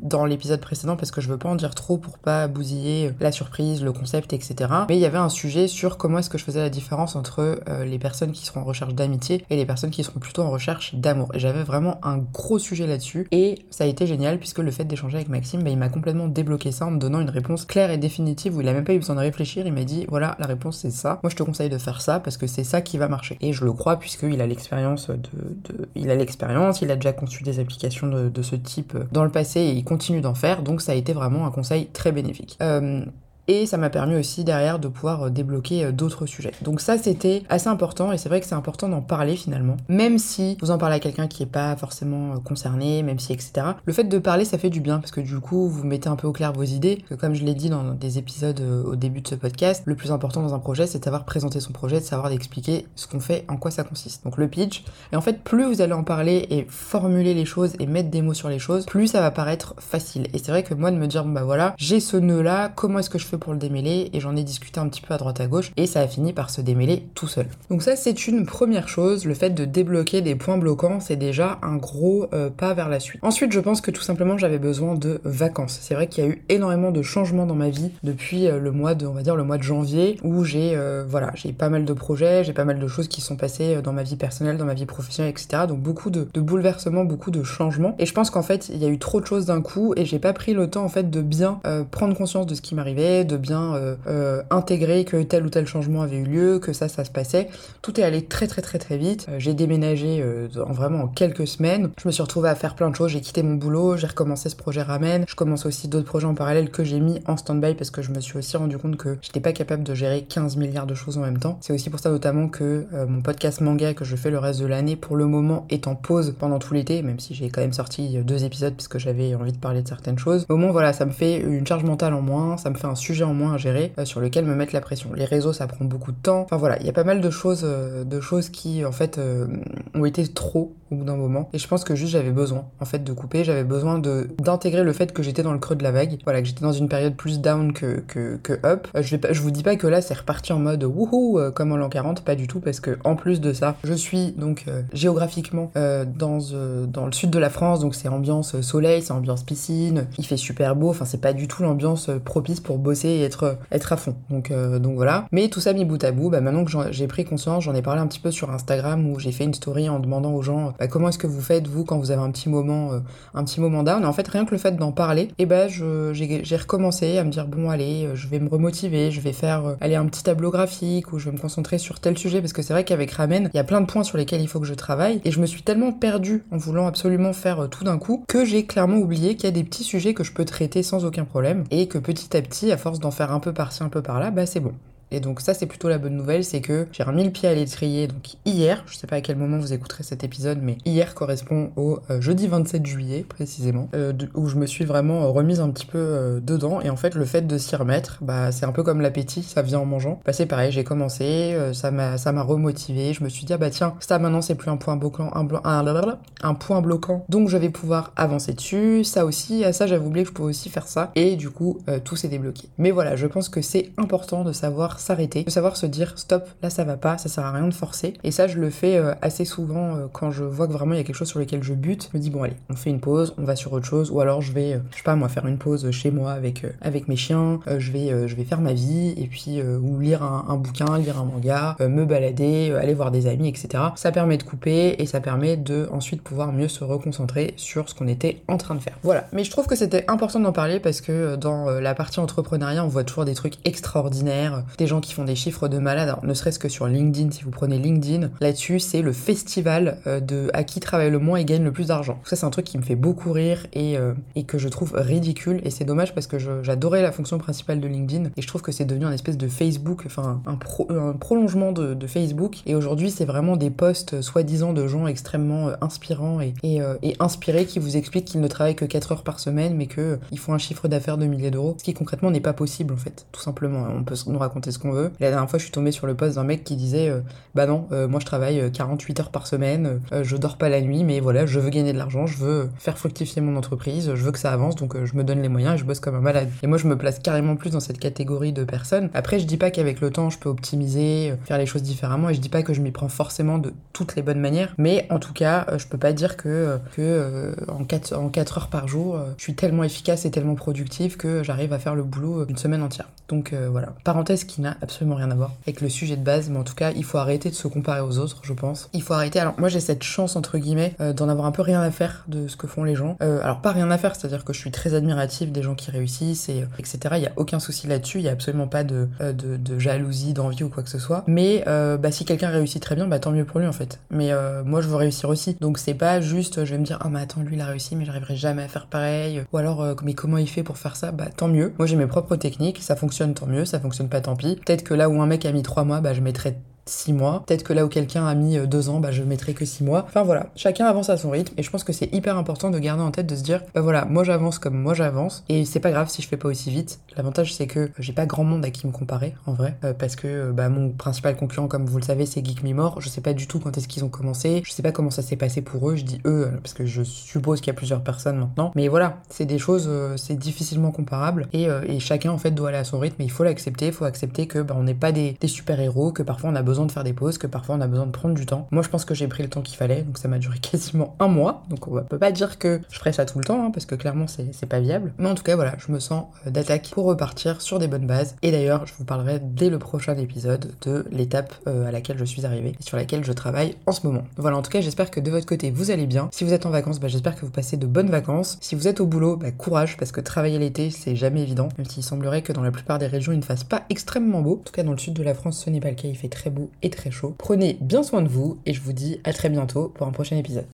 dans 0.00 0.24
l'épisode 0.24 0.60
précédent, 0.60 0.96
parce 0.96 1.10
que 1.10 1.20
je 1.20 1.28
veux 1.28 1.38
pas 1.38 1.48
en 1.48 1.56
dire 1.56 1.74
trop 1.74 1.98
pour 1.98 2.18
pas 2.18 2.46
bousiller 2.46 3.12
la 3.20 3.32
surprise, 3.32 3.82
le 3.82 3.92
concept, 3.92 4.32
etc. 4.32 4.70
Mais 4.88 4.96
il 4.96 5.00
y 5.00 5.06
avait 5.06 5.18
un 5.18 5.28
sujet 5.28 5.68
sur 5.68 5.96
comment 5.96 6.18
est-ce 6.18 6.30
que 6.30 6.38
je 6.38 6.44
faisais 6.44 6.60
la 6.60 6.70
différence 6.70 7.16
entre 7.16 7.60
les 7.84 7.98
personnes 7.98 8.32
qui 8.32 8.44
seront 8.44 8.60
en 8.60 8.64
recherche 8.64 8.94
d'amitié 8.94 9.44
et 9.50 9.56
les 9.56 9.66
personnes 9.66 9.90
qui 9.90 10.04
seront 10.04 10.20
plutôt 10.20 10.42
en 10.42 10.50
recherche 10.50 10.94
d'amour. 10.94 11.30
Et 11.34 11.38
j'avais 11.38 11.62
vraiment 11.62 11.98
un 12.02 12.18
gros 12.18 12.58
sujet 12.58 12.86
là-dessus, 12.86 13.26
et 13.30 13.64
ça 13.70 13.84
a 13.84 13.86
été 13.86 14.06
génial, 14.06 14.38
puisque 14.38 14.58
le 14.58 14.70
fait 14.70 14.84
d'échanger 14.84 15.16
avec 15.16 15.28
Maxime, 15.28 15.62
bah, 15.62 15.70
il 15.70 15.78
m'a 15.78 15.88
complètement 15.88 16.28
débloqué 16.28 16.72
ça 16.72 16.86
en 16.86 16.90
me 16.90 16.98
donnant 16.98 17.20
une 17.20 17.30
réponse 17.30 17.64
claire 17.64 17.90
et 17.90 17.98
définitive, 17.98 18.56
où 18.56 18.60
il 18.60 18.68
a 18.68 18.72
même 18.72 18.84
pas 18.84 18.94
eu 18.94 18.98
besoin 18.98 19.16
de 19.16 19.20
réfléchir, 19.20 19.66
il 19.66 19.72
m'a 19.72 19.84
dit, 19.84 20.06
voilà, 20.08 20.36
la 20.38 20.46
réponse 20.46 20.78
c'est 20.78 20.90
ça. 20.90 21.18
Moi 21.22 21.30
je 21.30 21.36
te 21.36 21.42
de 21.50 21.78
faire 21.78 22.00
ça 22.00 22.20
parce 22.20 22.36
que 22.36 22.46
c'est 22.46 22.64
ça 22.64 22.80
qui 22.80 22.98
va 22.98 23.08
marcher. 23.08 23.36
Et 23.40 23.52
je 23.52 23.64
le 23.64 23.72
crois 23.72 23.98
puisqu'il 23.98 24.40
a 24.40 24.46
l'expérience 24.46 25.10
de, 25.10 25.88
il 25.94 26.10
a 26.10 26.14
l'expérience, 26.14 26.82
il 26.82 26.90
a 26.90 26.94
déjà 26.94 27.12
conçu 27.12 27.42
des 27.42 27.60
applications 27.60 28.06
de, 28.06 28.42
ce 28.42 28.54
type 28.54 28.96
dans 29.12 29.24
le 29.24 29.30
passé 29.30 29.60
et 29.60 29.72
il 29.72 29.84
continue 29.84 30.20
d'en 30.20 30.34
faire. 30.34 30.62
Donc 30.62 30.80
ça 30.80 30.92
a 30.92 30.94
été 30.94 31.12
vraiment 31.12 31.46
un 31.46 31.50
conseil 31.50 31.86
très 31.86 32.12
bénéfique. 32.12 32.56
Euh, 32.62 33.04
et 33.48 33.66
ça 33.66 33.78
m'a 33.78 33.90
permis 33.90 34.14
aussi 34.14 34.44
derrière 34.44 34.78
de 34.78 34.88
pouvoir 34.88 35.24
euh, 35.24 35.30
débloquer 35.30 35.86
euh, 35.86 35.92
d'autres 35.92 36.26
sujets. 36.26 36.52
Donc 36.62 36.80
ça 36.80 36.98
c'était 36.98 37.42
assez 37.48 37.68
important 37.68 38.12
et 38.12 38.18
c'est 38.18 38.28
vrai 38.28 38.40
que 38.40 38.46
c'est 38.46 38.54
important 38.54 38.88
d'en 38.88 39.00
parler 39.00 39.36
finalement, 39.36 39.78
même 39.88 40.18
si 40.18 40.56
vous 40.60 40.70
en 40.70 40.78
parlez 40.78 40.96
à 40.96 41.00
quelqu'un 41.00 41.26
qui 41.26 41.42
est 41.42 41.46
pas 41.46 41.74
forcément 41.76 42.34
euh, 42.34 42.38
concerné, 42.38 43.02
même 43.02 43.18
si 43.18 43.32
etc. 43.32 43.52
Le 43.84 43.92
fait 43.92 44.04
de 44.04 44.18
parler 44.18 44.44
ça 44.44 44.58
fait 44.58 44.70
du 44.70 44.80
bien 44.80 44.98
parce 44.98 45.10
que 45.10 45.22
du 45.22 45.40
coup 45.40 45.68
vous 45.68 45.84
mettez 45.84 46.08
un 46.08 46.16
peu 46.16 46.26
au 46.26 46.32
clair 46.32 46.52
vos 46.52 46.62
idées. 46.62 47.02
Comme 47.18 47.34
je 47.34 47.42
l'ai 47.42 47.54
dit 47.54 47.70
dans 47.70 47.94
des 47.94 48.18
épisodes 48.18 48.60
au 48.60 48.96
début 48.96 49.22
de 49.22 49.28
ce 49.28 49.34
podcast, 49.34 49.82
le 49.86 49.94
plus 49.94 50.12
important 50.12 50.42
dans 50.42 50.54
un 50.54 50.58
projet 50.58 50.86
c'est 50.86 50.98
de 50.98 51.04
savoir 51.04 51.24
présenter 51.24 51.60
son 51.60 51.72
projet, 51.72 52.00
de 52.00 52.04
savoir 52.04 52.28
d'expliquer 52.28 52.86
ce 52.94 53.06
qu'on 53.06 53.20
fait, 53.20 53.44
en 53.48 53.56
quoi 53.56 53.70
ça 53.70 53.82
consiste. 53.82 54.24
Donc 54.24 54.36
le 54.36 54.48
pitch. 54.48 54.84
Et 55.12 55.16
en 55.16 55.22
fait 55.22 55.42
plus 55.42 55.64
vous 55.64 55.80
allez 55.80 55.94
en 55.94 56.04
parler 56.04 56.46
et 56.50 56.66
formuler 56.68 57.32
les 57.32 57.46
choses 57.46 57.72
et 57.78 57.86
mettre 57.86 58.10
des 58.10 58.20
mots 58.20 58.34
sur 58.34 58.50
les 58.50 58.58
choses, 58.58 58.84
plus 58.84 59.06
ça 59.06 59.20
va 59.20 59.30
paraître 59.30 59.74
facile. 59.78 60.26
Et 60.34 60.38
c'est 60.38 60.50
vrai 60.50 60.62
que 60.62 60.74
moi 60.74 60.90
de 60.90 60.96
me 60.96 61.06
dire 61.06 61.24
bon 61.24 61.32
bah 61.32 61.44
voilà 61.44 61.74
j'ai 61.78 62.00
ce 62.00 62.16
nœud 62.16 62.42
là, 62.42 62.70
comment 62.74 62.98
est-ce 62.98 63.10
que 63.10 63.18
je 63.18 63.24
fais 63.24 63.37
pour 63.38 63.52
le 63.52 63.58
démêler 63.58 64.10
et 64.12 64.20
j'en 64.20 64.36
ai 64.36 64.42
discuté 64.42 64.80
un 64.80 64.88
petit 64.88 65.00
peu 65.00 65.14
à 65.14 65.18
droite 65.18 65.40
à 65.40 65.46
gauche 65.46 65.72
et 65.76 65.86
ça 65.86 66.00
a 66.00 66.06
fini 66.06 66.32
par 66.32 66.50
se 66.50 66.60
démêler 66.60 67.04
tout 67.14 67.28
seul. 67.28 67.46
Donc 67.70 67.82
ça 67.82 67.96
c'est 67.96 68.26
une 68.26 68.46
première 68.46 68.88
chose, 68.88 69.24
le 69.24 69.34
fait 69.34 69.50
de 69.50 69.64
débloquer 69.64 70.20
des 70.20 70.34
points 70.34 70.58
bloquants 70.58 71.00
c'est 71.00 71.16
déjà 71.16 71.58
un 71.62 71.76
gros 71.76 72.26
euh, 72.32 72.50
pas 72.50 72.74
vers 72.74 72.88
la 72.88 73.00
suite. 73.00 73.22
Ensuite 73.22 73.52
je 73.52 73.60
pense 73.60 73.80
que 73.80 73.90
tout 73.90 74.02
simplement 74.02 74.38
j'avais 74.38 74.58
besoin 74.58 74.94
de 74.94 75.20
vacances. 75.24 75.78
C'est 75.80 75.94
vrai 75.94 76.08
qu'il 76.08 76.24
y 76.24 76.26
a 76.26 76.30
eu 76.30 76.44
énormément 76.48 76.90
de 76.90 77.02
changements 77.02 77.46
dans 77.46 77.54
ma 77.54 77.70
vie 77.70 77.90
depuis 78.02 78.46
euh, 78.46 78.58
le 78.58 78.72
mois 78.72 78.94
de, 78.94 79.06
on 79.06 79.12
va 79.12 79.22
dire 79.22 79.36
le 79.36 79.44
mois 79.44 79.58
de 79.58 79.62
janvier 79.62 80.18
où 80.22 80.44
j'ai 80.44 80.72
euh, 80.74 81.04
voilà 81.08 81.30
j'ai 81.34 81.52
pas 81.52 81.68
mal 81.68 81.84
de 81.84 81.92
projets, 81.92 82.44
j'ai 82.44 82.52
pas 82.52 82.64
mal 82.64 82.78
de 82.78 82.86
choses 82.88 83.08
qui 83.08 83.20
sont 83.20 83.36
passées 83.36 83.80
dans 83.82 83.92
ma 83.92 84.02
vie 84.02 84.16
personnelle, 84.16 84.56
dans 84.56 84.64
ma 84.64 84.74
vie 84.74 84.86
professionnelle, 84.86 85.32
etc. 85.32 85.64
Donc 85.68 85.80
beaucoup 85.80 86.10
de, 86.10 86.28
de 86.32 86.40
bouleversements, 86.40 87.04
beaucoup 87.04 87.30
de 87.30 87.42
changements. 87.42 87.94
Et 87.98 88.06
je 88.06 88.14
pense 88.14 88.30
qu'en 88.30 88.42
fait 88.42 88.68
il 88.68 88.78
y 88.78 88.84
a 88.84 88.88
eu 88.88 88.98
trop 88.98 89.20
de 89.20 89.26
choses 89.26 89.46
d'un 89.46 89.62
coup 89.62 89.94
et 89.96 90.04
j'ai 90.04 90.18
pas 90.18 90.32
pris 90.32 90.54
le 90.54 90.68
temps 90.68 90.84
en 90.84 90.88
fait 90.88 91.10
de 91.10 91.22
bien 91.22 91.60
prendre 91.90 92.16
conscience 92.16 92.46
de 92.46 92.54
ce 92.54 92.62
qui 92.62 92.74
m'arrivait, 92.74 93.24
de 93.28 93.36
bien 93.36 93.74
euh, 93.74 93.94
euh, 94.08 94.42
intégré 94.50 95.04
que 95.04 95.22
tel 95.22 95.46
ou 95.46 95.50
tel 95.50 95.66
changement 95.66 96.02
avait 96.02 96.16
eu 96.16 96.24
lieu, 96.24 96.58
que 96.58 96.72
ça, 96.72 96.88
ça 96.88 97.04
se 97.04 97.10
passait. 97.10 97.48
Tout 97.82 98.00
est 98.00 98.02
allé 98.02 98.24
très 98.24 98.48
très 98.48 98.62
très 98.62 98.78
très 98.78 98.98
vite. 98.98 99.26
Euh, 99.28 99.36
j'ai 99.38 99.54
déménagé 99.54 100.24
en 100.56 100.72
vraiment 100.72 101.04
en 101.04 101.08
quelques 101.08 101.46
semaines. 101.46 101.90
Je 102.02 102.08
me 102.08 102.12
suis 102.12 102.22
retrouvée 102.22 102.48
à 102.48 102.54
faire 102.54 102.74
plein 102.74 102.90
de 102.90 102.96
choses. 102.96 103.12
J'ai 103.12 103.20
quitté 103.20 103.42
mon 103.42 103.54
boulot, 103.54 103.96
j'ai 103.96 104.06
recommencé 104.08 104.48
ce 104.48 104.56
projet 104.56 104.82
Ramen. 104.82 105.24
Je 105.28 105.36
commence 105.36 105.66
aussi 105.66 105.86
d'autres 105.86 106.06
projets 106.06 106.26
en 106.26 106.34
parallèle 106.34 106.70
que 106.70 106.82
j'ai 106.82 106.98
mis 106.98 107.20
en 107.26 107.36
stand-by 107.36 107.74
parce 107.74 107.90
que 107.90 108.02
je 108.02 108.10
me 108.10 108.20
suis 108.20 108.38
aussi 108.38 108.56
rendu 108.56 108.78
compte 108.78 108.96
que 108.96 109.18
j'étais 109.22 109.40
pas 109.40 109.52
capable 109.52 109.84
de 109.84 109.94
gérer 109.94 110.22
15 110.22 110.56
milliards 110.56 110.86
de 110.86 110.94
choses 110.94 111.18
en 111.18 111.20
même 111.20 111.38
temps. 111.38 111.58
C'est 111.60 111.72
aussi 111.72 111.90
pour 111.90 112.00
ça 112.00 112.10
notamment 112.10 112.48
que 112.48 112.86
mon 113.06 113.20
podcast 113.20 113.60
manga 113.60 113.94
que 113.94 114.04
je 114.04 114.16
fais 114.16 114.30
le 114.30 114.38
reste 114.38 114.60
de 114.60 114.66
l'année 114.66 114.96
pour 114.96 115.16
le 115.16 115.26
moment 115.26 115.66
est 115.70 115.86
en 115.86 115.94
pause 115.94 116.34
pendant 116.38 116.58
tout 116.58 116.74
l'été, 116.74 117.02
même 117.02 117.20
si 117.20 117.34
j'ai 117.34 117.50
quand 117.50 117.60
même 117.60 117.72
sorti 117.72 118.18
deux 118.24 118.44
épisodes 118.44 118.74
puisque 118.74 118.98
j'avais 118.98 119.34
envie 119.34 119.52
de 119.52 119.58
parler 119.58 119.82
de 119.82 119.88
certaines 119.88 120.18
choses. 120.18 120.46
Au 120.48 120.56
moins 120.56 120.72
voilà, 120.72 120.92
ça 120.92 121.04
me 121.04 121.12
fait 121.12 121.38
une 121.40 121.66
charge 121.66 121.84
mentale 121.84 122.14
en 122.14 122.22
moins, 122.22 122.56
ça 122.56 122.70
me 122.70 122.76
fait 122.76 122.86
un 122.86 122.94
sujet 122.94 123.17
en 123.24 123.34
moins 123.34 123.54
à 123.54 123.56
gérer 123.56 123.92
euh, 123.98 124.04
sur 124.04 124.20
lequel 124.20 124.44
me 124.44 124.54
mettre 124.54 124.74
la 124.74 124.80
pression. 124.80 125.10
Les 125.14 125.24
réseaux, 125.24 125.52
ça 125.52 125.66
prend 125.66 125.84
beaucoup 125.84 126.12
de 126.12 126.16
temps. 126.16 126.42
Enfin 126.42 126.56
voilà, 126.56 126.78
il 126.80 126.86
y 126.86 126.88
a 126.88 126.92
pas 126.92 127.04
mal 127.04 127.20
de 127.20 127.30
choses, 127.30 127.62
euh, 127.64 128.04
de 128.04 128.20
choses 128.20 128.48
qui 128.48 128.84
en 128.84 128.92
fait 128.92 129.18
euh, 129.18 129.46
ont 129.94 130.04
été 130.04 130.26
trop 130.26 130.74
au 130.90 130.96
bout 130.96 131.04
d'un 131.04 131.16
moment. 131.16 131.48
Et 131.52 131.58
je 131.58 131.68
pense 131.68 131.84
que 131.84 131.94
juste 131.94 132.12
j'avais 132.12 132.30
besoin 132.30 132.66
en 132.80 132.84
fait 132.84 133.04
de 133.04 133.12
couper, 133.12 133.44
j'avais 133.44 133.64
besoin 133.64 133.98
de 133.98 134.28
d'intégrer 134.38 134.84
le 134.84 134.92
fait 134.92 135.12
que 135.12 135.22
j'étais 135.22 135.42
dans 135.42 135.52
le 135.52 135.58
creux 135.58 135.76
de 135.76 135.82
la 135.82 135.90
vague. 135.90 136.18
Voilà, 136.24 136.40
que 136.40 136.48
j'étais 136.48 136.62
dans 136.62 136.72
une 136.72 136.88
période 136.88 137.14
plus 137.14 137.40
down 137.40 137.72
que, 137.72 138.02
que, 138.06 138.38
up. 138.64 138.88
je, 138.94 139.16
vais 139.16 139.34
je 139.34 139.42
vous 139.42 139.50
dis 139.50 139.62
pas 139.62 139.76
que 139.76 139.86
là 139.86 140.00
c'est 140.00 140.14
reparti 140.14 140.52
en 140.52 140.58
mode 140.58 140.82
wouhou 140.84 141.38
comme 141.54 141.72
en 141.72 141.76
l'an 141.76 141.88
40, 141.88 142.22
pas 142.22 142.34
du 142.34 142.46
tout, 142.46 142.60
parce 142.60 142.80
que 142.80 142.98
en 143.04 143.16
plus 143.16 143.40
de 143.40 143.52
ça, 143.52 143.76
je 143.84 143.92
suis 143.92 144.32
donc 144.32 144.64
géographiquement 144.92 145.70
dans, 145.74 146.38
dans 146.86 147.06
le 147.06 147.12
sud 147.12 147.30
de 147.30 147.38
la 147.38 147.50
France, 147.50 147.80
donc 147.80 147.94
c'est 147.94 148.08
ambiance 148.08 148.60
soleil, 148.62 149.02
c'est 149.02 149.12
ambiance 149.12 149.42
piscine, 149.42 150.06
il 150.16 150.24
fait 150.24 150.36
super 150.36 150.74
beau, 150.74 150.90
enfin 150.90 151.04
c'est 151.04 151.20
pas 151.20 151.32
du 151.32 151.48
tout 151.48 151.62
l'ambiance 151.62 152.10
propice 152.24 152.60
pour 152.60 152.78
bosser 152.78 153.07
et 153.16 153.22
être 153.22 153.56
à 153.92 153.96
fond. 153.96 154.16
Donc, 154.30 154.50
euh, 154.50 154.78
donc 154.78 154.96
voilà. 154.96 155.26
Mais 155.32 155.48
tout 155.48 155.60
ça 155.60 155.72
mis 155.72 155.84
bout 155.84 156.02
à 156.04 156.12
bout, 156.12 156.30
bah 156.30 156.40
maintenant 156.40 156.64
que 156.64 156.72
j'ai 156.90 157.06
pris 157.06 157.24
conscience, 157.24 157.64
j'en 157.64 157.74
ai 157.74 157.82
parlé 157.82 158.00
un 158.00 158.06
petit 158.06 158.20
peu 158.20 158.30
sur 158.30 158.50
Instagram 158.50 159.10
où 159.10 159.18
j'ai 159.18 159.32
fait 159.32 159.44
une 159.44 159.54
story 159.54 159.88
en 159.88 159.98
demandant 159.98 160.32
aux 160.32 160.42
gens 160.42 160.74
bah, 160.78 160.88
comment 160.88 161.08
est-ce 161.08 161.18
que 161.18 161.26
vous 161.26 161.40
faites 161.40 161.66
vous 161.66 161.84
quand 161.84 161.98
vous 161.98 162.10
avez 162.10 162.22
un 162.22 162.30
petit 162.30 162.48
moment, 162.48 162.92
euh, 162.92 163.00
un 163.34 163.44
petit 163.44 163.60
moment 163.60 163.82
down. 163.82 164.02
Et 164.02 164.06
en 164.06 164.12
fait, 164.12 164.26
rien 164.28 164.44
que 164.44 164.52
le 164.52 164.58
fait 164.58 164.76
d'en 164.76 164.92
parler, 164.92 165.22
et 165.22 165.34
eh 165.40 165.46
ben 165.46 165.68
j'ai 165.68 166.56
recommencé 166.56 167.18
à 167.18 167.24
me 167.24 167.30
dire 167.30 167.46
bon 167.46 167.70
allez, 167.70 168.06
euh, 168.06 168.14
je 168.14 168.28
vais 168.28 168.38
me 168.38 168.48
remotiver, 168.48 169.10
je 169.10 169.20
vais 169.20 169.32
faire 169.32 169.76
aller 169.80 169.96
un 169.96 170.06
petit 170.06 170.22
tableau 170.22 170.50
graphique 170.50 171.12
où 171.12 171.18
je 171.18 171.26
vais 171.26 171.36
me 171.36 171.40
concentrer 171.40 171.78
sur 171.78 172.00
tel 172.00 172.16
sujet 172.18 172.40
parce 172.40 172.52
que 172.52 172.62
c'est 172.62 172.72
vrai 172.72 172.84
qu'avec 172.84 173.10
Ramen, 173.10 173.50
il 173.52 173.56
y 173.56 173.60
a 173.60 173.64
plein 173.64 173.80
de 173.80 173.86
points 173.86 174.04
sur 174.04 174.18
lesquels 174.18 174.40
il 174.40 174.48
faut 174.48 174.60
que 174.60 174.66
je 174.66 174.74
travaille 174.74 175.20
et 175.24 175.30
je 175.30 175.40
me 175.40 175.46
suis 175.46 175.62
tellement 175.62 175.92
perdue 175.92 176.44
en 176.50 176.56
voulant 176.56 176.86
absolument 176.86 177.32
faire 177.32 177.68
tout 177.70 177.84
d'un 177.84 177.98
coup 177.98 178.24
que 178.28 178.44
j'ai 178.44 178.66
clairement 178.66 178.98
oublié 178.98 179.34
qu'il 179.34 179.44
y 179.44 179.48
a 179.48 179.52
des 179.52 179.64
petits 179.64 179.84
sujets 179.84 180.14
que 180.14 180.24
je 180.24 180.32
peux 180.32 180.44
traiter 180.44 180.82
sans 180.82 181.04
aucun 181.04 181.24
problème 181.24 181.64
et 181.70 181.88
que 181.88 181.98
petit 181.98 182.36
à 182.36 182.42
petit, 182.42 182.72
à 182.72 182.76
force 182.76 182.87
d'en 182.92 183.10
faire 183.10 183.32
un 183.32 183.40
peu 183.40 183.52
par-ci, 183.52 183.82
un 183.82 183.88
peu 183.88 184.02
par-là, 184.02 184.30
bah 184.30 184.46
c'est 184.46 184.60
bon. 184.60 184.74
Et 185.10 185.20
donc 185.20 185.40
ça 185.40 185.54
c'est 185.54 185.66
plutôt 185.66 185.88
la 185.88 185.98
bonne 185.98 186.16
nouvelle, 186.16 186.44
c'est 186.44 186.60
que 186.60 186.86
j'ai 186.92 187.02
remis 187.02 187.24
le 187.24 187.30
pied 187.30 187.48
à 187.48 187.54
l'étrier 187.54 188.06
donc 188.06 188.36
hier, 188.44 188.82
je 188.86 188.96
sais 188.96 189.06
pas 189.06 189.16
à 189.16 189.20
quel 189.20 189.36
moment 189.36 189.58
vous 189.58 189.72
écouterez 189.72 190.02
cet 190.02 190.24
épisode, 190.24 190.58
mais 190.62 190.78
hier 190.84 191.14
correspond 191.14 191.70
au 191.76 191.98
euh, 192.10 192.20
jeudi 192.20 192.46
27 192.46 192.84
juillet 192.86 193.24
précisément, 193.28 193.88
euh, 193.94 194.12
où 194.34 194.48
je 194.48 194.56
me 194.56 194.66
suis 194.66 194.84
vraiment 194.84 195.24
euh, 195.24 195.28
remise 195.28 195.60
un 195.60 195.70
petit 195.70 195.86
peu 195.86 196.40
dedans. 196.42 196.80
Et 196.80 196.90
en 196.90 196.96
fait 196.96 197.14
le 197.14 197.24
fait 197.24 197.46
de 197.46 197.58
s'y 197.58 197.76
remettre, 197.76 198.18
bah 198.20 198.52
c'est 198.52 198.66
un 198.66 198.72
peu 198.72 198.82
comme 198.82 199.00
l'appétit, 199.00 199.42
ça 199.42 199.62
vient 199.62 199.80
en 199.80 199.84
mangeant. 199.84 200.20
Bah 200.24 200.32
c'est 200.32 200.46
pareil, 200.46 200.72
j'ai 200.72 200.84
commencé, 200.84 201.56
ça 201.72 201.90
m'a 201.90 202.18
ça 202.18 202.32
m'a 202.32 202.42
remotivé, 202.42 203.12
je 203.12 203.24
me 203.24 203.28
suis 203.28 203.44
dit 203.44 203.52
ah 203.52 203.58
bah 203.58 203.70
tiens, 203.70 203.94
ça 204.00 204.18
maintenant 204.18 204.42
c'est 204.42 204.54
plus 204.54 204.70
un 204.70 204.76
point 204.76 204.96
bloquant, 204.96 205.30
un, 205.34 205.46
un, 205.64 206.18
un, 206.42 206.54
point 206.54 206.80
bloquant, 206.80 207.24
donc 207.28 207.48
je 207.48 207.56
vais 207.56 207.70
pouvoir 207.70 208.12
avancer 208.16 208.52
dessus. 208.52 209.04
Ça 209.04 209.24
aussi, 209.24 209.64
à 209.64 209.72
ça 209.72 209.86
j'avais 209.86 210.04
oublié 210.04 210.24
que 210.24 210.30
je 210.30 210.34
pouvais 210.34 210.50
aussi 210.50 210.68
faire 210.68 210.86
ça, 210.86 211.10
et 211.14 211.36
du 211.36 211.50
coup 211.50 211.80
tout 212.04 212.16
s'est 212.16 212.28
débloqué. 212.28 212.68
Mais 212.78 212.90
voilà, 212.90 213.16
je 213.16 213.26
pense 213.26 213.48
que 213.48 213.62
c'est 213.62 213.90
important 213.96 214.44
de 214.44 214.52
savoir 214.52 214.97
s'arrêter, 215.00 215.44
de 215.44 215.50
savoir 215.50 215.76
se 215.76 215.86
dire 215.86 216.12
stop, 216.16 216.48
là 216.62 216.70
ça 216.70 216.84
va 216.84 216.96
pas, 216.96 217.18
ça 217.18 217.28
sert 217.28 217.44
à 217.44 217.52
rien 217.52 217.66
de 217.66 217.74
forcer. 217.74 218.14
Et 218.24 218.30
ça, 218.30 218.46
je 218.46 218.58
le 218.58 218.70
fais 218.70 218.96
euh, 218.96 219.14
assez 219.22 219.44
souvent 219.44 219.96
euh, 219.96 220.06
quand 220.12 220.30
je 220.30 220.44
vois 220.44 220.66
que 220.66 220.72
vraiment 220.72 220.94
il 220.94 220.98
y 220.98 221.00
a 221.00 221.04
quelque 221.04 221.16
chose 221.16 221.28
sur 221.28 221.38
lequel 221.38 221.62
je 221.62 221.74
bute. 221.74 222.08
Je 222.12 222.16
me 222.16 222.22
dis 222.22 222.30
bon 222.30 222.42
allez, 222.42 222.56
on 222.70 222.76
fait 222.76 222.90
une 222.90 223.00
pause, 223.00 223.34
on 223.38 223.44
va 223.44 223.56
sur 223.56 223.72
autre 223.72 223.86
chose, 223.86 224.10
ou 224.10 224.20
alors 224.20 224.42
je 224.42 224.52
vais, 224.52 224.74
euh, 224.74 224.78
je 224.90 224.98
sais 224.98 225.02
pas 225.02 225.16
moi, 225.16 225.28
faire 225.28 225.46
une 225.46 225.58
pause 225.58 225.90
chez 225.90 226.10
moi 226.10 226.32
avec 226.32 226.66
avec 226.80 227.08
mes 227.08 227.16
chiens. 227.16 227.60
je 227.66 227.92
vais 227.92 228.28
je 228.28 228.34
vais 228.34 228.44
faire 228.44 228.60
ma 228.60 228.72
vie 228.72 229.14
et 229.16 229.26
puis 229.26 229.62
ou 229.62 230.00
lire 230.00 230.22
un, 230.22 230.56
bouquin, 230.56 230.98
lire 230.98 231.18
un 231.18 231.24
manga, 231.24 231.76
me 231.80 232.04
balader, 232.04 232.72
aller 232.80 232.94
voir 232.94 233.10
des 233.10 233.26
amis, 233.26 233.48
etc. 233.48 233.82
Ça 233.96 234.12
permet 234.12 234.36
de 234.36 234.42
couper 234.42 234.96
et 234.98 235.06
ça 235.06 235.20
permet 235.20 235.56
de 235.56 235.88
ensuite 235.92 236.22
pouvoir 236.22 236.52
mieux 236.52 236.68
se 236.68 236.84
reconcentrer 236.84 237.54
sur 237.56 237.88
ce 237.88 237.94
qu'on 237.94 238.08
était 238.08 238.42
en 238.48 238.56
train 238.56 238.74
de 238.74 238.80
faire. 238.80 238.98
Voilà. 239.02 239.26
Mais 239.32 239.44
je 239.44 239.50
trouve 239.50 239.66
que 239.66 239.76
c'était 239.76 240.04
important 240.08 240.40
d'en 240.40 240.52
parler 240.52 240.80
parce 240.80 241.00
que 241.00 241.36
dans 241.36 241.70
la 241.70 241.94
partie 241.94 242.20
entrepreneuriat, 242.20 242.84
on 242.84 242.88
voit 242.88 243.04
toujours 243.04 243.24
des 243.24 243.34
trucs 243.34 243.54
extraordinaires, 243.64 244.64
gens 244.88 245.00
qui 245.00 245.14
font 245.14 245.24
des 245.24 245.36
chiffres 245.36 245.68
de 245.68 245.78
malade, 245.78 246.16
ne 246.22 246.34
serait-ce 246.34 246.58
que 246.58 246.68
sur 246.68 246.86
LinkedIn, 246.86 247.30
si 247.30 247.44
vous 247.44 247.50
prenez 247.50 247.78
LinkedIn, 247.78 248.30
là-dessus, 248.40 248.80
c'est 248.80 249.02
le 249.02 249.12
festival 249.12 249.98
euh, 250.06 250.20
de 250.20 250.50
à 250.52 250.64
qui 250.64 250.80
travaille 250.80 251.10
le 251.10 251.18
moins 251.18 251.38
et 251.38 251.44
gagne 251.44 251.62
le 251.62 251.72
plus 251.72 251.88
d'argent. 251.88 252.18
Ça, 252.24 252.36
c'est 252.36 252.46
un 252.46 252.50
truc 252.50 252.64
qui 252.64 252.78
me 252.78 252.82
fait 252.82 252.96
beaucoup 252.96 253.32
rire 253.32 253.66
et, 253.72 253.96
euh, 253.96 254.14
et 254.34 254.44
que 254.44 254.58
je 254.58 254.68
trouve 254.68 254.94
ridicule. 254.94 255.60
Et 255.64 255.70
c'est 255.70 255.84
dommage 255.84 256.14
parce 256.14 256.26
que 256.26 256.38
j'adorais 256.38 257.02
la 257.02 257.12
fonction 257.12 257.38
principale 257.38 257.80
de 257.80 257.86
LinkedIn 257.86 258.30
et 258.36 258.42
je 258.42 258.46
trouve 258.46 258.62
que 258.62 258.72
c'est 258.72 258.84
devenu 258.84 259.04
un 259.04 259.12
espèce 259.12 259.36
de 259.36 259.48
Facebook, 259.48 260.02
enfin 260.06 260.40
un, 260.46 260.58
un 260.94 261.12
prolongement 261.12 261.72
de, 261.72 261.96
Facebook. 262.08 262.58
Et 262.64 262.74
aujourd'hui, 262.74 263.10
c'est 263.10 263.26
vraiment 263.26 263.56
des 263.56 263.70
posts 263.70 264.14
euh, 264.14 264.22
soi-disant 264.22 264.72
de 264.72 264.86
gens 264.86 265.06
extrêmement 265.06 265.70
inspirants 265.82 266.40
et, 266.40 266.54
et, 266.62 266.80
et, 267.02 267.16
inspirés 267.20 267.66
qui 267.66 267.78
vous 267.78 267.96
expliquent 267.96 268.24
qu'ils 268.24 268.40
ne 268.40 268.48
travaillent 268.48 268.76
que 268.76 268.86
4 268.86 269.12
heures 269.12 269.22
par 269.22 269.40
semaine 269.40 269.74
mais 269.76 269.86
qu'ils 269.86 270.38
font 270.38 270.54
un 270.54 270.58
chiffre 270.58 270.88
d'affaires 270.88 271.18
de 271.18 271.26
milliers 271.26 271.50
d'euros. 271.50 271.76
Ce 271.78 271.84
qui 271.84 271.92
concrètement 271.92 272.30
n'est 272.30 272.40
pas 272.40 272.54
possible 272.54 272.94
en 272.94 272.96
fait, 272.96 273.26
tout 273.32 273.40
simplement. 273.40 273.86
On 273.94 274.04
peut 274.04 274.14
nous 274.26 274.38
raconter 274.38 274.70
ce 274.70 274.77
qu'on 274.78 274.92
veut. 274.92 275.10
la 275.20 275.30
dernière 275.30 275.48
fois, 275.48 275.58
je 275.58 275.64
suis 275.64 275.72
tombée 275.72 275.92
sur 275.92 276.06
le 276.06 276.14
poste 276.14 276.36
d'un 276.36 276.44
mec 276.44 276.64
qui 276.64 276.76
disait 276.76 277.08
euh, 277.08 277.20
Bah 277.54 277.66
non, 277.66 277.86
euh, 277.92 278.08
moi 278.08 278.20
je 278.20 278.26
travaille 278.26 278.70
48 278.72 279.20
heures 279.20 279.30
par 279.30 279.46
semaine, 279.46 280.00
je 280.22 280.36
dors 280.36 280.56
pas 280.56 280.68
la 280.68 280.80
nuit, 280.80 281.04
mais 281.04 281.20
voilà, 281.20 281.46
je 281.46 281.60
veux 281.60 281.70
gagner 281.70 281.92
de 281.92 281.98
l'argent, 281.98 282.26
je 282.26 282.38
veux 282.38 282.70
faire 282.78 282.98
fructifier 282.98 283.42
mon 283.42 283.56
entreprise, 283.56 284.14
je 284.14 284.24
veux 284.24 284.32
que 284.32 284.38
ça 284.38 284.52
avance, 284.52 284.76
donc 284.76 284.96
je 285.04 285.14
me 285.14 285.24
donne 285.24 285.42
les 285.42 285.48
moyens 285.48 285.74
et 285.74 285.78
je 285.78 285.84
bosse 285.84 286.00
comme 286.00 286.14
un 286.14 286.20
malade. 286.20 286.48
Et 286.62 286.66
moi, 286.66 286.78
je 286.78 286.86
me 286.86 286.96
place 286.96 287.18
carrément 287.18 287.56
plus 287.56 287.70
dans 287.70 287.80
cette 287.80 287.98
catégorie 287.98 288.52
de 288.52 288.64
personnes. 288.64 289.10
Après, 289.14 289.38
je 289.38 289.46
dis 289.46 289.56
pas 289.56 289.70
qu'avec 289.70 290.00
le 290.00 290.10
temps, 290.10 290.30
je 290.30 290.38
peux 290.38 290.48
optimiser, 290.48 291.34
faire 291.44 291.58
les 291.58 291.66
choses 291.66 291.82
différemment, 291.82 292.28
et 292.28 292.34
je 292.34 292.40
dis 292.40 292.48
pas 292.48 292.62
que 292.62 292.72
je 292.72 292.80
m'y 292.80 292.90
prends 292.90 293.08
forcément 293.08 293.58
de 293.58 293.72
toutes 293.92 294.16
les 294.16 294.22
bonnes 294.22 294.40
manières, 294.40 294.74
mais 294.78 295.06
en 295.10 295.18
tout 295.18 295.32
cas, 295.32 295.66
je 295.76 295.86
peux 295.86 295.98
pas 295.98 296.12
dire 296.12 296.36
que, 296.36 296.78
que 296.96 297.54
en, 297.68 297.84
4, 297.84 298.16
en 298.16 298.28
4 298.28 298.58
heures 298.58 298.68
par 298.68 298.88
jour, 298.88 299.18
je 299.36 299.42
suis 299.42 299.54
tellement 299.54 299.84
efficace 299.84 300.24
et 300.24 300.30
tellement 300.30 300.54
productive 300.54 301.16
que 301.16 301.42
j'arrive 301.42 301.72
à 301.72 301.78
faire 301.78 301.94
le 301.94 302.02
boulot 302.02 302.46
une 302.48 302.56
semaine 302.56 302.82
entière. 302.82 303.08
Donc 303.28 303.54
voilà. 303.70 303.94
Parenthèse 304.04 304.44
qui 304.44 304.60
absolument 304.80 305.16
rien 305.16 305.30
à 305.30 305.34
voir 305.34 305.52
avec 305.66 305.80
le 305.80 305.88
sujet 305.88 306.16
de 306.16 306.22
base, 306.22 306.48
mais 306.50 306.58
en 306.58 306.64
tout 306.64 306.74
cas, 306.74 306.92
il 306.92 307.04
faut 307.04 307.18
arrêter 307.18 307.50
de 307.50 307.54
se 307.54 307.68
comparer 307.68 308.00
aux 308.00 308.18
autres, 308.18 308.40
je 308.42 308.52
pense. 308.52 308.88
Il 308.92 309.02
faut 309.02 309.14
arrêter. 309.14 309.38
Alors, 309.38 309.54
moi, 309.58 309.68
j'ai 309.68 309.80
cette 309.80 310.02
chance, 310.02 310.36
entre 310.36 310.58
guillemets, 310.58 310.94
euh, 311.00 311.12
d'en 311.12 311.28
avoir 311.28 311.46
un 311.46 311.52
peu 311.52 311.62
rien 311.62 311.80
à 311.80 311.90
faire 311.90 312.24
de 312.28 312.48
ce 312.48 312.56
que 312.56 312.66
font 312.66 312.84
les 312.84 312.94
gens. 312.94 313.16
Euh, 313.22 313.40
alors, 313.42 313.60
pas 313.60 313.72
rien 313.72 313.90
à 313.90 313.98
faire, 313.98 314.16
c'est-à-dire 314.16 314.44
que 314.44 314.52
je 314.52 314.58
suis 314.58 314.70
très 314.70 314.94
admirative 314.94 315.52
des 315.52 315.62
gens 315.62 315.74
qui 315.74 315.90
réussissent, 315.90 316.48
et, 316.48 316.64
etc. 316.78 316.98
Il 317.16 317.22
y 317.22 317.26
a 317.26 317.32
aucun 317.36 317.60
souci 317.60 317.86
là-dessus, 317.86 318.18
il 318.18 318.24
y 318.24 318.28
a 318.28 318.32
absolument 318.32 318.66
pas 318.66 318.84
de, 318.84 319.08
euh, 319.20 319.32
de, 319.32 319.78
jalousie, 319.78 320.32
d'envie 320.32 320.64
ou 320.64 320.68
quoi 320.68 320.82
que 320.82 320.90
ce 320.90 320.98
soit. 320.98 321.24
Mais 321.26 321.64
bah, 321.66 322.10
si 322.10 322.24
quelqu'un 322.24 322.48
réussit 322.48 322.82
très 322.82 322.94
bien, 322.94 323.06
bah 323.06 323.18
tant 323.18 323.30
mieux 323.30 323.44
pour 323.44 323.60
lui, 323.60 323.66
en 323.66 323.72
fait. 323.72 324.00
Mais 324.10 324.32
moi, 324.64 324.80
je 324.80 324.88
veux 324.88 324.96
réussir 324.96 325.28
aussi. 325.28 325.56
Donc, 325.60 325.78
c'est 325.78 325.94
pas 325.94 326.20
juste, 326.20 326.64
je 326.64 326.70
vais 326.72 326.78
me 326.78 326.84
dire, 326.84 326.98
ah, 327.02 327.08
mais 327.08 327.20
attends, 327.20 327.42
lui, 327.42 327.56
il 327.56 327.60
a 327.60 327.66
réussi, 327.66 327.96
mais 327.96 328.04
j'arriverai 328.04 328.36
jamais 328.36 328.62
à 328.62 328.68
faire 328.68 328.86
pareil. 328.86 329.42
Ou 329.52 329.56
alors, 329.56 329.96
mais 330.02 330.14
comment 330.14 330.38
il 330.38 330.48
fait 330.48 330.62
pour 330.62 330.78
faire 330.78 330.96
ça? 330.96 331.12
Bah, 331.12 331.26
tant 331.34 331.48
mieux. 331.48 331.72
Moi, 331.78 331.86
j'ai 331.86 331.96
mes 331.96 332.06
propres 332.06 332.36
techniques, 332.36 332.82
ça 332.82 332.96
fonctionne, 332.96 333.34
tant 333.34 333.46
mieux, 333.46 333.64
ça 333.64 333.80
fonctionne 333.80 334.08
pas, 334.08 334.20
tant 334.20 334.36
pis. 334.36 334.57
Peut-être 334.64 334.84
que 334.84 334.94
là 334.94 335.08
où 335.08 335.20
un 335.20 335.26
mec 335.26 335.44
a 335.46 335.52
mis 335.52 335.62
trois 335.62 335.84
mois, 335.84 336.00
bah, 336.00 336.14
je 336.14 336.20
mettrais 336.20 336.58
6 336.88 337.12
mois. 337.12 337.42
Peut-être 337.46 337.62
que 337.62 337.72
là 337.72 337.84
où 337.84 337.88
quelqu'un 337.88 338.26
a 338.26 338.34
mis 338.34 338.58
2 338.58 338.88
euh, 338.88 338.90
ans, 338.90 339.00
bah 339.00 339.10
je 339.10 339.22
mettrai 339.22 339.54
que 339.54 339.64
6 339.64 339.84
mois. 339.84 340.04
Enfin 340.06 340.22
voilà, 340.22 340.46
chacun 340.56 340.86
avance 340.86 341.10
à 341.10 341.16
son 341.16 341.30
rythme 341.30 341.54
et 341.56 341.62
je 341.62 341.70
pense 341.70 341.84
que 341.84 341.92
c'est 341.92 342.12
hyper 342.12 342.36
important 342.36 342.70
de 342.70 342.78
garder 342.78 343.02
en 343.02 343.10
tête 343.10 343.26
de 343.26 343.36
se 343.36 343.42
dire 343.42 343.62
bah 343.74 343.80
voilà, 343.80 344.04
moi 344.04 344.24
j'avance 344.24 344.58
comme 344.58 344.78
moi 344.78 344.94
j'avance 344.94 345.44
et 345.48 345.64
c'est 345.64 345.80
pas 345.80 345.90
grave 345.90 346.08
si 346.08 346.22
je 346.22 346.28
fais 346.28 346.36
pas 346.36 346.48
aussi 346.48 346.70
vite. 346.70 347.00
L'avantage 347.16 347.54
c'est 347.54 347.66
que 347.66 347.90
j'ai 347.98 348.12
pas 348.12 348.26
grand 348.26 348.44
monde 348.44 348.64
à 348.64 348.70
qui 348.70 348.86
me 348.86 348.92
comparer 348.92 349.34
en 349.46 349.52
vrai 349.52 349.76
euh, 349.84 349.92
parce 349.92 350.16
que 350.16 350.26
euh, 350.26 350.52
bah 350.52 350.68
mon 350.68 350.90
principal 350.90 351.36
concurrent 351.36 351.68
comme 351.68 351.86
vous 351.86 351.98
le 351.98 352.04
savez 352.04 352.26
c'est 352.26 352.44
Geek 352.44 352.62
Me 352.62 352.72
More. 352.72 353.00
Je 353.00 353.08
sais 353.08 353.20
pas 353.20 353.32
du 353.32 353.46
tout 353.46 353.58
quand 353.60 353.76
est-ce 353.76 353.88
qu'ils 353.88 354.04
ont 354.04 354.08
commencé, 354.08 354.62
je 354.64 354.72
sais 354.72 354.82
pas 354.82 354.92
comment 354.92 355.10
ça 355.10 355.22
s'est 355.22 355.36
passé 355.36 355.62
pour 355.62 355.90
eux, 355.90 355.96
je 355.96 356.04
dis 356.04 356.20
eux 356.24 356.50
parce 356.62 356.74
que 356.74 356.86
je 356.86 357.02
suppose 357.02 357.60
qu'il 357.60 357.68
y 357.68 357.70
a 357.70 357.78
plusieurs 357.78 358.02
personnes 358.02 358.38
maintenant. 358.38 358.72
Mais 358.74 358.88
voilà, 358.88 359.18
c'est 359.28 359.46
des 359.46 359.58
choses 359.58 359.90
c'est 360.16 360.38
difficilement 360.38 360.90
comparable 360.90 361.48
et, 361.52 361.68
chacun 361.98 362.30
en 362.30 362.38
fait 362.38 362.52
doit 362.52 362.68
aller 362.68 362.78
à 362.78 362.84
son 362.84 362.98
rythme 362.98 363.20
et 363.20 363.24
il 363.24 363.30
faut 363.30 363.44
l'accepter, 363.44 363.86
il 363.86 363.92
faut 363.92 364.04
accepter 364.04 364.46
que 364.46 364.60
bah, 364.60 364.74
on 364.78 364.84
n'est 364.84 364.94
pas 364.94 365.12
des, 365.12 365.36
des 365.40 365.48
super-héros, 365.48 366.12
que 366.12 366.22
parfois 366.22 366.50
on 366.50 366.54
a 366.54 366.62
besoin 366.62 366.77
de 366.86 366.92
faire 366.92 367.04
des 367.04 367.12
pauses, 367.12 367.38
que 367.38 367.46
parfois 367.46 367.76
on 367.76 367.80
a 367.80 367.86
besoin 367.86 368.06
de 368.06 368.12
prendre 368.12 368.34
du 368.34 368.46
temps. 368.46 368.66
Moi 368.70 368.82
je 368.82 368.88
pense 368.88 369.04
que 369.04 369.14
j'ai 369.14 369.28
pris 369.28 369.42
le 369.42 369.48
temps 369.48 369.62
qu'il 369.62 369.76
fallait, 369.76 370.02
donc 370.02 370.18
ça 370.18 370.28
m'a 370.28 370.38
duré 370.38 370.58
quasiment 370.62 371.16
un 371.20 371.28
mois. 371.28 371.64
Donc 371.70 371.88
on 371.88 372.02
peut 372.02 372.18
pas 372.18 372.32
dire 372.32 372.58
que 372.58 372.80
je 372.90 372.98
ferai 372.98 373.12
ça 373.12 373.24
tout 373.24 373.38
le 373.38 373.44
temps, 373.44 373.64
hein, 373.64 373.70
parce 373.70 373.86
que 373.86 373.94
clairement 373.94 374.26
c'est 374.26 374.66
pas 374.66 374.80
viable. 374.80 375.12
Mais 375.18 375.28
en 375.28 375.34
tout 375.34 375.42
cas 375.42 375.56
voilà, 375.56 375.74
je 375.78 375.92
me 375.92 376.00
sens 376.00 376.26
euh, 376.46 376.50
d'attaque 376.50 376.90
pour 376.92 377.04
repartir 377.04 377.60
sur 377.60 377.78
des 377.78 377.88
bonnes 377.88 378.06
bases. 378.06 378.36
Et 378.42 378.50
d'ailleurs 378.50 378.86
je 378.86 378.92
vous 378.98 379.04
parlerai 379.04 379.40
dès 379.40 379.70
le 379.70 379.78
prochain 379.78 380.16
épisode 380.16 380.72
de 380.82 381.04
l'étape 381.10 381.54
euh, 381.66 381.86
à 381.86 381.90
laquelle 381.90 382.18
je 382.18 382.24
suis 382.24 382.46
arrivée 382.46 382.74
et 382.78 382.82
sur 382.82 382.96
laquelle 382.96 383.24
je 383.24 383.32
travaille 383.32 383.76
en 383.86 383.92
ce 383.92 384.06
moment. 384.06 384.22
Voilà, 384.36 384.56
en 384.56 384.62
tout 384.62 384.70
cas 384.70 384.80
j'espère 384.80 385.10
que 385.10 385.20
de 385.20 385.30
votre 385.30 385.46
côté 385.46 385.70
vous 385.70 385.90
allez 385.90 386.06
bien. 386.06 386.28
Si 386.32 386.44
vous 386.44 386.52
êtes 386.52 386.66
en 386.66 386.70
vacances, 386.70 387.00
bah, 387.00 387.08
j'espère 387.08 387.36
que 387.36 387.44
vous 387.44 387.50
passez 387.50 387.76
de 387.76 387.86
bonnes 387.86 388.10
vacances. 388.10 388.58
Si 388.60 388.74
vous 388.74 388.88
êtes 388.88 389.00
au 389.00 389.06
boulot, 389.06 389.36
bah, 389.36 389.50
courage, 389.50 389.96
parce 389.96 390.12
que 390.12 390.20
travailler 390.20 390.58
l'été 390.58 390.90
c'est 390.90 391.16
jamais 391.16 391.42
évident, 391.42 391.68
même 391.78 391.86
s'il 391.86 392.02
semblerait 392.02 392.42
que 392.42 392.52
dans 392.52 392.62
la 392.62 392.70
plupart 392.70 392.98
des 392.98 393.06
régions 393.06 393.32
il 393.32 393.38
ne 393.38 393.44
fasse 393.44 393.64
pas 393.64 393.84
extrêmement 393.90 394.42
beau. 394.42 394.58
En 394.60 394.64
tout 394.64 394.72
cas 394.72 394.82
dans 394.82 394.92
le 394.92 394.98
sud 394.98 395.14
de 395.14 395.22
la 395.22 395.34
France 395.34 395.62
ce 395.64 395.70
n'est 395.70 395.80
pas 395.80 395.90
le 395.90 395.96
cas, 395.96 396.08
il 396.08 396.16
fait 396.16 396.28
très 396.28 396.50
beau 396.50 396.67
et 396.82 396.90
très 396.90 397.10
chaud. 397.10 397.34
Prenez 397.38 397.78
bien 397.80 398.02
soin 398.02 398.22
de 398.22 398.28
vous 398.28 398.58
et 398.66 398.74
je 398.74 398.80
vous 398.80 398.92
dis 398.92 399.20
à 399.24 399.32
très 399.32 399.48
bientôt 399.48 399.88
pour 399.88 400.06
un 400.06 400.12
prochain 400.12 400.36
épisode. 400.36 400.66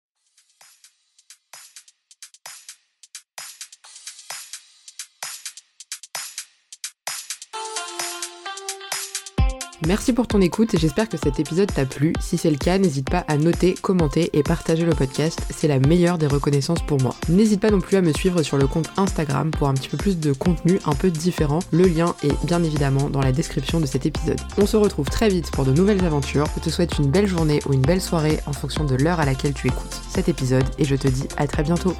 Merci 9.86 10.14
pour 10.14 10.26
ton 10.26 10.40
écoute 10.40 10.72
et 10.72 10.78
j'espère 10.78 11.10
que 11.10 11.18
cet 11.18 11.38
épisode 11.38 11.70
t'a 11.70 11.84
plu. 11.84 12.14
Si 12.18 12.38
c'est 12.38 12.50
le 12.50 12.56
cas, 12.56 12.78
n'hésite 12.78 13.10
pas 13.10 13.22
à 13.28 13.36
noter, 13.36 13.74
commenter 13.74 14.30
et 14.32 14.42
partager 14.42 14.86
le 14.86 14.94
podcast. 14.94 15.38
C'est 15.50 15.68
la 15.68 15.78
meilleure 15.78 16.16
des 16.16 16.26
reconnaissances 16.26 16.80
pour 16.80 17.02
moi. 17.02 17.14
N'hésite 17.28 17.60
pas 17.60 17.70
non 17.70 17.80
plus 17.80 17.98
à 17.98 18.00
me 18.00 18.12
suivre 18.12 18.42
sur 18.42 18.56
le 18.56 18.66
compte 18.66 18.90
Instagram 18.96 19.50
pour 19.50 19.68
un 19.68 19.74
petit 19.74 19.90
peu 19.90 19.98
plus 19.98 20.18
de 20.18 20.32
contenu 20.32 20.78
un 20.86 20.94
peu 20.94 21.10
différent. 21.10 21.58
Le 21.70 21.84
lien 21.84 22.14
est 22.22 22.46
bien 22.46 22.62
évidemment 22.62 23.10
dans 23.10 23.20
la 23.20 23.32
description 23.32 23.78
de 23.78 23.86
cet 23.86 24.06
épisode. 24.06 24.40
On 24.56 24.66
se 24.66 24.78
retrouve 24.78 25.10
très 25.10 25.28
vite 25.28 25.50
pour 25.50 25.66
de 25.66 25.72
nouvelles 25.72 26.04
aventures. 26.06 26.46
Je 26.56 26.62
te 26.62 26.70
souhaite 26.70 26.98
une 26.98 27.10
belle 27.10 27.26
journée 27.26 27.60
ou 27.66 27.74
une 27.74 27.82
belle 27.82 28.00
soirée 28.00 28.40
en 28.46 28.54
fonction 28.54 28.84
de 28.84 28.94
l'heure 28.94 29.20
à 29.20 29.26
laquelle 29.26 29.52
tu 29.52 29.66
écoutes 29.66 30.00
cet 30.08 30.30
épisode 30.30 30.64
et 30.78 30.86
je 30.86 30.96
te 30.96 31.08
dis 31.08 31.24
à 31.36 31.46
très 31.46 31.62
bientôt. 31.62 31.94